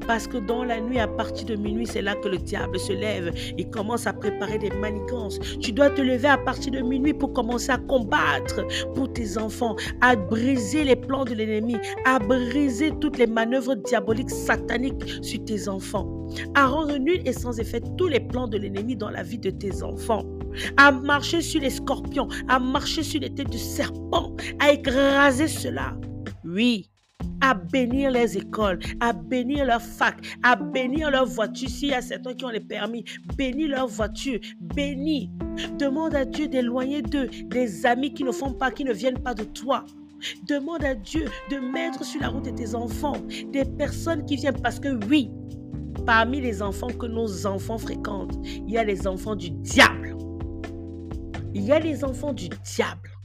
Parce 0.07 0.27
que 0.27 0.37
dans 0.37 0.63
la 0.63 0.81
nuit, 0.81 0.99
à 0.99 1.09
partir 1.09 1.47
de 1.47 1.57
minuit, 1.57 1.87
c'est 1.87 2.03
là 2.03 2.15
que 2.15 2.29
le 2.29 2.37
diable 2.37 2.79
se 2.79 2.93
lève 2.93 3.33
et 3.57 3.65
commence 3.71 4.07
à 4.07 4.13
préparer 4.13 4.59
des 4.59 4.71
manigances. 4.71 5.39
Tu 5.61 5.73
dois 5.73 5.89
te 5.89 6.03
lever 6.03 6.29
à 6.29 6.37
partir 6.37 6.73
de 6.73 6.81
minuit 6.81 7.15
pour 7.15 7.33
commencer 7.33 7.71
à 7.71 7.79
combattre 7.79 8.67
pour 8.95 9.11
tes 9.11 9.39
enfants, 9.39 9.75
à 10.03 10.17
briser 10.17 10.85
les 10.85 10.97
plans 10.97 11.25
de 11.25 11.35
l'ennemi, 11.35 11.77
à 12.05 12.19
briser 12.19 12.93
toutes 13.01 13.17
les 13.17 13.27
manœuvres 13.27 13.75
diaboliques 13.75 14.31
sataniques 14.31 15.03
sur 15.23 15.43
tes 15.45 15.69
enfants, 15.69 16.27
à 16.55 16.67
rendre 16.67 16.99
nul 16.99 17.23
et 17.25 17.33
sans 17.33 17.59
effet 17.59 17.81
tous 17.97 18.09
les 18.09 18.21
plans 18.21 18.49
de 18.49 18.59
l'ennemi 18.59 18.97
dans 18.97 19.11
la 19.11 19.23
vie 19.23 19.39
de 19.39 19.51
tes 19.51 19.83
enfants 19.83 20.25
à 20.79 20.91
marcher 20.91 21.43
sur 21.43 21.61
les 21.61 21.69
scorpions, 21.69 22.29
à 22.49 22.59
marcher 22.59 23.03
sur 23.03 23.21
les 23.21 23.29
têtes 23.29 23.51
du 23.51 23.59
serpent, 23.59 24.35
à 24.59 24.73
écraser 24.73 25.49
cela 25.49 25.95
oui, 26.47 26.91
à 27.41 27.55
bénir 27.55 28.11
les 28.11 28.37
écoles, 28.37 28.79
à 29.01 29.13
bénir 29.13 29.65
leurs 29.65 29.83
facs, 29.83 30.21
à 30.43 30.57
bénir 30.57 31.11
leurs 31.11 31.27
voitures. 31.27 31.69
S'il 31.69 31.91
y 31.91 31.95
a 31.95 32.03
certains 32.03 32.35
qui 32.35 32.45
ont 32.45 32.51
les 32.51 32.61
permis, 32.61 33.05
bénis 33.37 33.69
leurs 33.69 33.89
voitures, 33.89 34.41
bénis. 34.61 35.31
Demande 35.79 36.15
à 36.15 36.25
Dieu 36.25 36.49
d'éloigner 36.49 37.03
d'eux 37.03 37.29
des 37.47 37.87
amis 37.87 38.13
qui 38.13 38.25
ne 38.25 38.33
font 38.33 38.53
pas, 38.53 38.71
qui 38.71 38.85
ne 38.85 38.93
viennent 38.93 39.23
pas 39.23 39.35
de 39.35 39.45
toi. 39.45 39.85
Demande 40.49 40.85
à 40.85 40.95
Dieu 40.95 41.27
de 41.51 41.59
mettre 41.59 42.05
sur 42.05 42.21
la 42.21 42.29
route 42.29 42.45
de 42.45 42.51
tes 42.51 42.75
enfants 42.75 43.17
des 43.53 43.65
personnes 43.65 44.25
qui 44.25 44.37
viennent 44.37 44.61
parce 44.63 44.81
que 44.81 44.99
oui, 45.07 45.31
parmi 46.07 46.41
les 46.41 46.63
enfants 46.63 46.89
que 46.89 47.07
nos 47.07 47.47
enfants 47.47 47.79
fréquentent, 47.79 48.37
il 48.45 48.71
y 48.71 48.79
a 48.79 48.85
les 48.85 49.07
enfants 49.07 49.37
du 49.37 49.51
diable. 49.51 50.17
Il 51.55 51.63
y 51.63 51.73
a 51.73 51.79
les 51.79 52.05
enfants 52.05 52.33
du 52.33 52.49
diable 52.49 53.16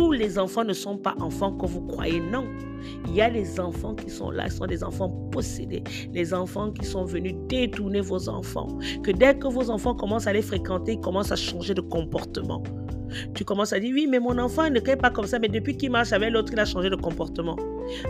tous 0.00 0.12
les 0.12 0.38
enfants 0.38 0.64
ne 0.64 0.72
sont 0.72 0.96
pas 0.96 1.14
enfants 1.20 1.52
que 1.52 1.66
vous 1.66 1.82
croyez, 1.82 2.20
non. 2.20 2.46
Il 3.06 3.14
y 3.14 3.20
a 3.20 3.28
les 3.28 3.60
enfants 3.60 3.94
qui 3.94 4.08
sont 4.08 4.30
là, 4.30 4.48
sont 4.48 4.64
des 4.64 4.82
enfants 4.82 5.10
possédés, 5.30 5.84
les 6.14 6.32
enfants 6.32 6.70
qui 6.70 6.86
sont 6.86 7.04
venus 7.04 7.34
détourner 7.48 8.00
vos 8.00 8.30
enfants. 8.30 8.68
Que 9.02 9.10
dès 9.10 9.34
que 9.34 9.46
vos 9.46 9.68
enfants 9.68 9.94
commencent 9.94 10.26
à 10.26 10.32
les 10.32 10.40
fréquenter, 10.40 10.92
ils 10.92 11.00
commencent 11.00 11.32
à 11.32 11.36
changer 11.36 11.74
de 11.74 11.82
comportement. 11.82 12.62
Tu 13.34 13.44
commences 13.44 13.74
à 13.74 13.78
dire, 13.78 13.92
oui, 13.94 14.06
mais 14.08 14.20
mon 14.20 14.38
enfant 14.38 14.70
ne 14.70 14.80
crée 14.80 14.96
pas 14.96 15.10
comme 15.10 15.26
ça, 15.26 15.38
mais 15.38 15.48
depuis 15.48 15.76
qu'il 15.76 15.90
marche 15.90 16.14
avec 16.14 16.32
l'autre, 16.32 16.50
il 16.50 16.58
a 16.60 16.64
changé 16.64 16.88
de 16.88 16.96
comportement. 16.96 17.56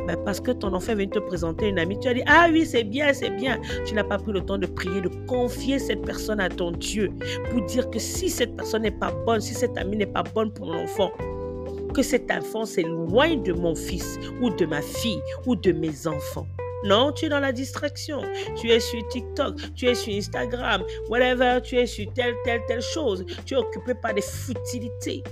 Ben 0.06 0.16
parce 0.24 0.38
que 0.38 0.52
ton 0.52 0.72
enfant 0.72 0.94
vient 0.94 1.08
te 1.08 1.18
présenter 1.18 1.70
une 1.70 1.78
amie, 1.80 1.98
tu 1.98 2.06
as 2.06 2.14
dit, 2.14 2.22
ah 2.28 2.46
oui, 2.52 2.66
c'est 2.66 2.84
bien, 2.84 3.12
c'est 3.12 3.30
bien. 3.30 3.58
Tu 3.84 3.94
n'as 3.94 4.04
pas 4.04 4.18
pris 4.18 4.30
le 4.30 4.42
temps 4.42 4.58
de 4.58 4.66
prier, 4.66 5.00
de 5.00 5.10
confier 5.26 5.80
cette 5.80 6.02
personne 6.02 6.38
à 6.38 6.50
ton 6.50 6.70
Dieu 6.70 7.10
pour 7.50 7.62
dire 7.62 7.90
que 7.90 7.98
si 7.98 8.28
cette 8.28 8.54
personne 8.54 8.82
n'est 8.82 8.92
pas 8.92 9.10
bonne, 9.26 9.40
si 9.40 9.54
cette 9.54 9.76
amie 9.76 9.96
n'est 9.96 10.06
pas 10.06 10.22
bonne 10.22 10.52
pour 10.52 10.66
mon 10.66 10.84
enfant, 10.84 11.10
que 11.92 12.02
cet 12.02 12.30
enfant 12.30 12.64
s'éloigne 12.64 13.42
de 13.42 13.52
mon 13.52 13.74
fils 13.74 14.18
ou 14.40 14.50
de 14.50 14.66
ma 14.66 14.82
fille 14.82 15.20
ou 15.46 15.56
de 15.56 15.72
mes 15.72 16.06
enfants. 16.06 16.46
Non, 16.84 17.12
tu 17.12 17.26
es 17.26 17.28
dans 17.28 17.40
la 17.40 17.52
distraction. 17.52 18.22
Tu 18.56 18.70
es 18.70 18.80
sur 18.80 19.06
TikTok, 19.08 19.74
tu 19.74 19.86
es 19.86 19.94
sur 19.94 20.14
Instagram, 20.14 20.82
whatever, 21.08 21.60
tu 21.62 21.76
es 21.76 21.86
sur 21.86 22.10
telle, 22.14 22.34
telle, 22.44 22.62
telle 22.66 22.80
chose. 22.80 23.24
Tu 23.44 23.54
es 23.54 23.56
occupé 23.56 23.94
par 23.94 24.14
des 24.14 24.22
futilités. 24.22 25.22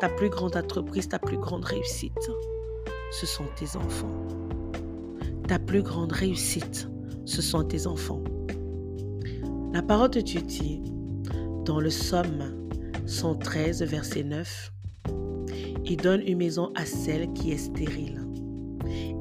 Ta 0.00 0.08
plus 0.08 0.28
grande 0.28 0.56
entreprise, 0.56 1.08
ta 1.08 1.18
plus 1.18 1.38
grande 1.38 1.64
réussite, 1.64 2.30
ce 3.12 3.26
sont 3.26 3.46
tes 3.56 3.76
enfants. 3.76 4.12
Ta 5.46 5.58
plus 5.58 5.82
grande 5.82 6.12
réussite, 6.12 6.88
ce 7.24 7.40
sont 7.40 7.62
tes 7.62 7.86
enfants. 7.86 8.22
La 9.72 9.82
parole 9.82 10.10
de 10.10 10.20
Dieu 10.20 10.40
dit 10.42 10.82
dans 11.64 11.80
le 11.80 11.90
Somme 11.90 12.68
113, 13.06 13.82
verset 13.84 14.24
9, 14.24 14.72
il 15.86 15.96
donne 15.96 16.22
une 16.26 16.38
maison 16.38 16.70
à 16.74 16.84
celle 16.84 17.32
qui 17.32 17.52
est 17.52 17.58
stérile. 17.58 18.20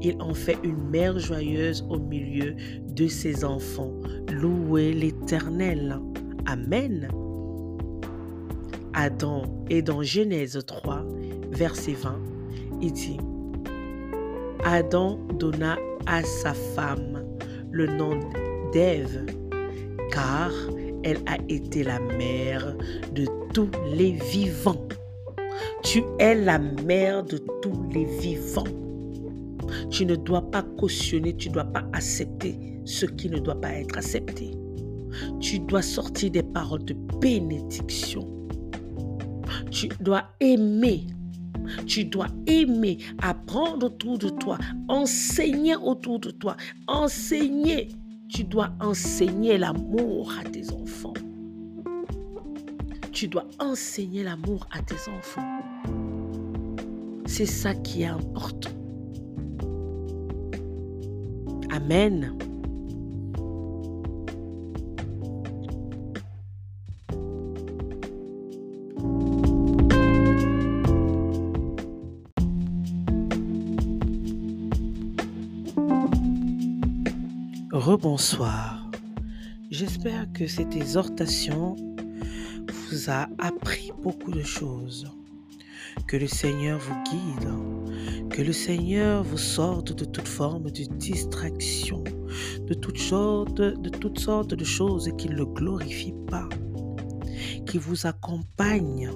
Il 0.02 0.22
en 0.22 0.34
fait 0.34 0.58
une 0.64 0.90
mère 0.90 1.18
joyeuse 1.18 1.86
au 1.90 2.00
milieu 2.00 2.56
de 2.88 3.08
ses 3.08 3.44
enfants. 3.44 3.94
Louez 4.32 4.94
l'Éternel. 4.94 6.00
Amen. 6.46 7.08
Adam 8.94 9.44
et 9.70 9.82
dans 9.82 10.02
Genèse 10.04 10.60
3, 10.66 11.06
verset 11.52 11.94
20, 11.94 12.18
il 12.82 12.94
dit, 12.94 13.18
Adam 14.64 15.20
donna 15.38 15.78
à 16.06 16.24
sa 16.24 16.54
femme 16.54 17.24
le 17.72 17.88
nom 17.88 18.20
d'Ève, 18.72 19.26
car 20.12 20.52
elle 21.04 21.20
a 21.26 21.38
été 21.50 21.84
la 21.84 22.00
mère 22.00 22.76
de 23.14 23.26
tous 23.54 23.70
les 23.94 24.12
vivants. 24.12 24.88
Tu 25.86 26.04
es 26.18 26.34
la 26.34 26.58
mère 26.58 27.24
de 27.24 27.38
tous 27.62 27.84
les 27.94 28.06
vivants. 28.20 28.64
Tu 29.92 30.04
ne 30.08 30.16
dois 30.16 30.42
pas 30.42 30.64
cautionner, 30.64 31.36
tu 31.38 31.50
ne 31.50 31.54
dois 31.54 31.66
pas 31.66 31.84
accepter 31.94 32.58
ce 32.86 33.06
qui 33.06 33.30
ne 33.30 33.38
doit 33.38 33.62
pas 33.62 33.72
être 33.72 33.96
accepté. 33.96 34.50
Tu 35.40 35.60
dois 35.60 35.84
sortir 35.84 36.32
des 36.32 36.42
paroles 36.42 36.84
de 36.86 36.96
bénédiction. 37.22 38.28
Tu 39.70 39.90
dois 40.00 40.24
aimer. 40.40 41.06
Tu 41.86 42.06
dois 42.06 42.28
aimer, 42.48 42.98
apprendre 43.22 43.86
autour 43.88 44.18
de 44.18 44.30
toi, 44.30 44.58
enseigner 44.88 45.76
autour 45.76 46.20
de 46.20 46.32
toi, 46.32 46.58
enseigner. 46.88 47.90
Tu 48.30 48.44
dois 48.44 48.72
enseigner 48.82 49.58
l'amour 49.60 50.34
à 50.40 50.44
tes 50.50 50.72
enfants 50.72 51.14
tu 53.16 53.30
dois 53.30 53.48
enseigner 53.60 54.24
l'amour 54.24 54.68
à 54.72 54.82
tes 54.82 55.10
enfants. 55.10 55.62
C'est 57.26 57.46
ça 57.46 57.74
qui 57.74 58.02
est 58.02 58.08
important. 58.08 58.72
Amen. 61.72 62.38
Rebonsoir. 77.72 78.92
J'espère 79.72 80.34
que 80.34 80.48
cette 80.48 80.76
exhortation 80.76 81.78
a 83.10 83.28
appris 83.40 83.92
beaucoup 84.02 84.32
de 84.32 84.44
choses. 84.44 85.08
Que 86.08 86.18
le 86.18 86.28
Seigneur 86.28 86.80
vous 86.80 87.04
guide, 87.04 88.30
que 88.30 88.42
le 88.42 88.52
Seigneur 88.52 89.24
vous 89.24 89.38
sorte 89.38 89.94
de 89.94 90.06
toute 90.06 90.28
forme 90.28 90.70
de 90.70 90.84
distraction, 90.98 92.04
de 92.68 92.74
toutes 92.74 92.98
sortes 92.98 93.56
de, 93.56 93.90
toutes 93.90 94.20
sortes 94.20 94.54
de 94.54 94.64
choses 94.64 95.10
qui 95.18 95.30
ne 95.30 95.36
le 95.36 95.46
glorifient 95.46 96.16
pas, 96.30 96.50
qui 97.66 97.78
vous 97.78 98.06
accompagne, 98.06 99.10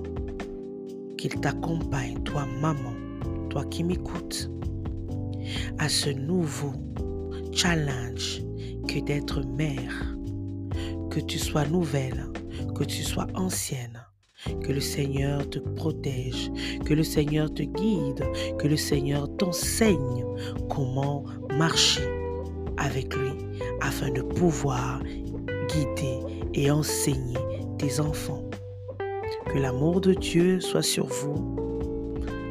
qu'il 1.18 1.36
t'accompagne, 1.36 2.22
toi 2.24 2.46
maman, 2.62 2.94
toi 3.50 3.66
qui 3.66 3.84
m'écoutes, 3.84 4.50
à 5.80 5.90
ce 5.90 6.10
nouveau 6.10 6.74
challenge 7.52 8.42
que 8.88 9.00
d'être 9.00 9.42
mère, 9.44 10.16
que 11.10 11.20
tu 11.20 11.38
sois 11.38 11.66
nouvelle, 11.66 12.26
que 12.80 12.86
tu 12.86 13.04
sois 13.04 13.28
ancienne. 13.36 14.02
Que 14.64 14.72
le 14.72 14.80
Seigneur 14.80 15.50
te 15.50 15.60
protège, 15.60 16.50
que 16.86 16.94
le 16.94 17.04
Seigneur 17.04 17.54
te 17.54 17.64
guide, 17.64 18.24
que 18.58 18.68
le 18.70 18.78
Seigneur 18.78 19.28
t'enseigne 19.36 20.26
comment 20.70 21.26
marcher 21.58 22.08
avec 22.78 23.14
lui 23.14 23.34
afin 23.82 24.10
de 24.12 24.22
pouvoir 24.22 25.02
guider 25.68 26.20
et 26.54 26.72
enseigner 26.72 27.38
tes 27.78 28.00
enfants. 28.00 28.50
Que 29.48 29.60
l'amour 29.60 30.00
de 30.00 30.14
Dieu 30.14 30.62
soit 30.62 30.82
sur 30.82 31.08
vous. 31.08 31.58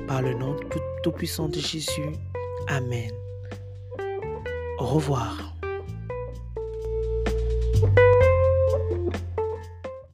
Par 0.07 0.21
le 0.21 0.35
nom 0.35 0.57
tout-puissant 1.03 1.49
de 1.49 1.59
Jésus. 1.59 2.13
Amen. 2.69 3.11
Au 4.79 4.85
revoir. 4.85 5.48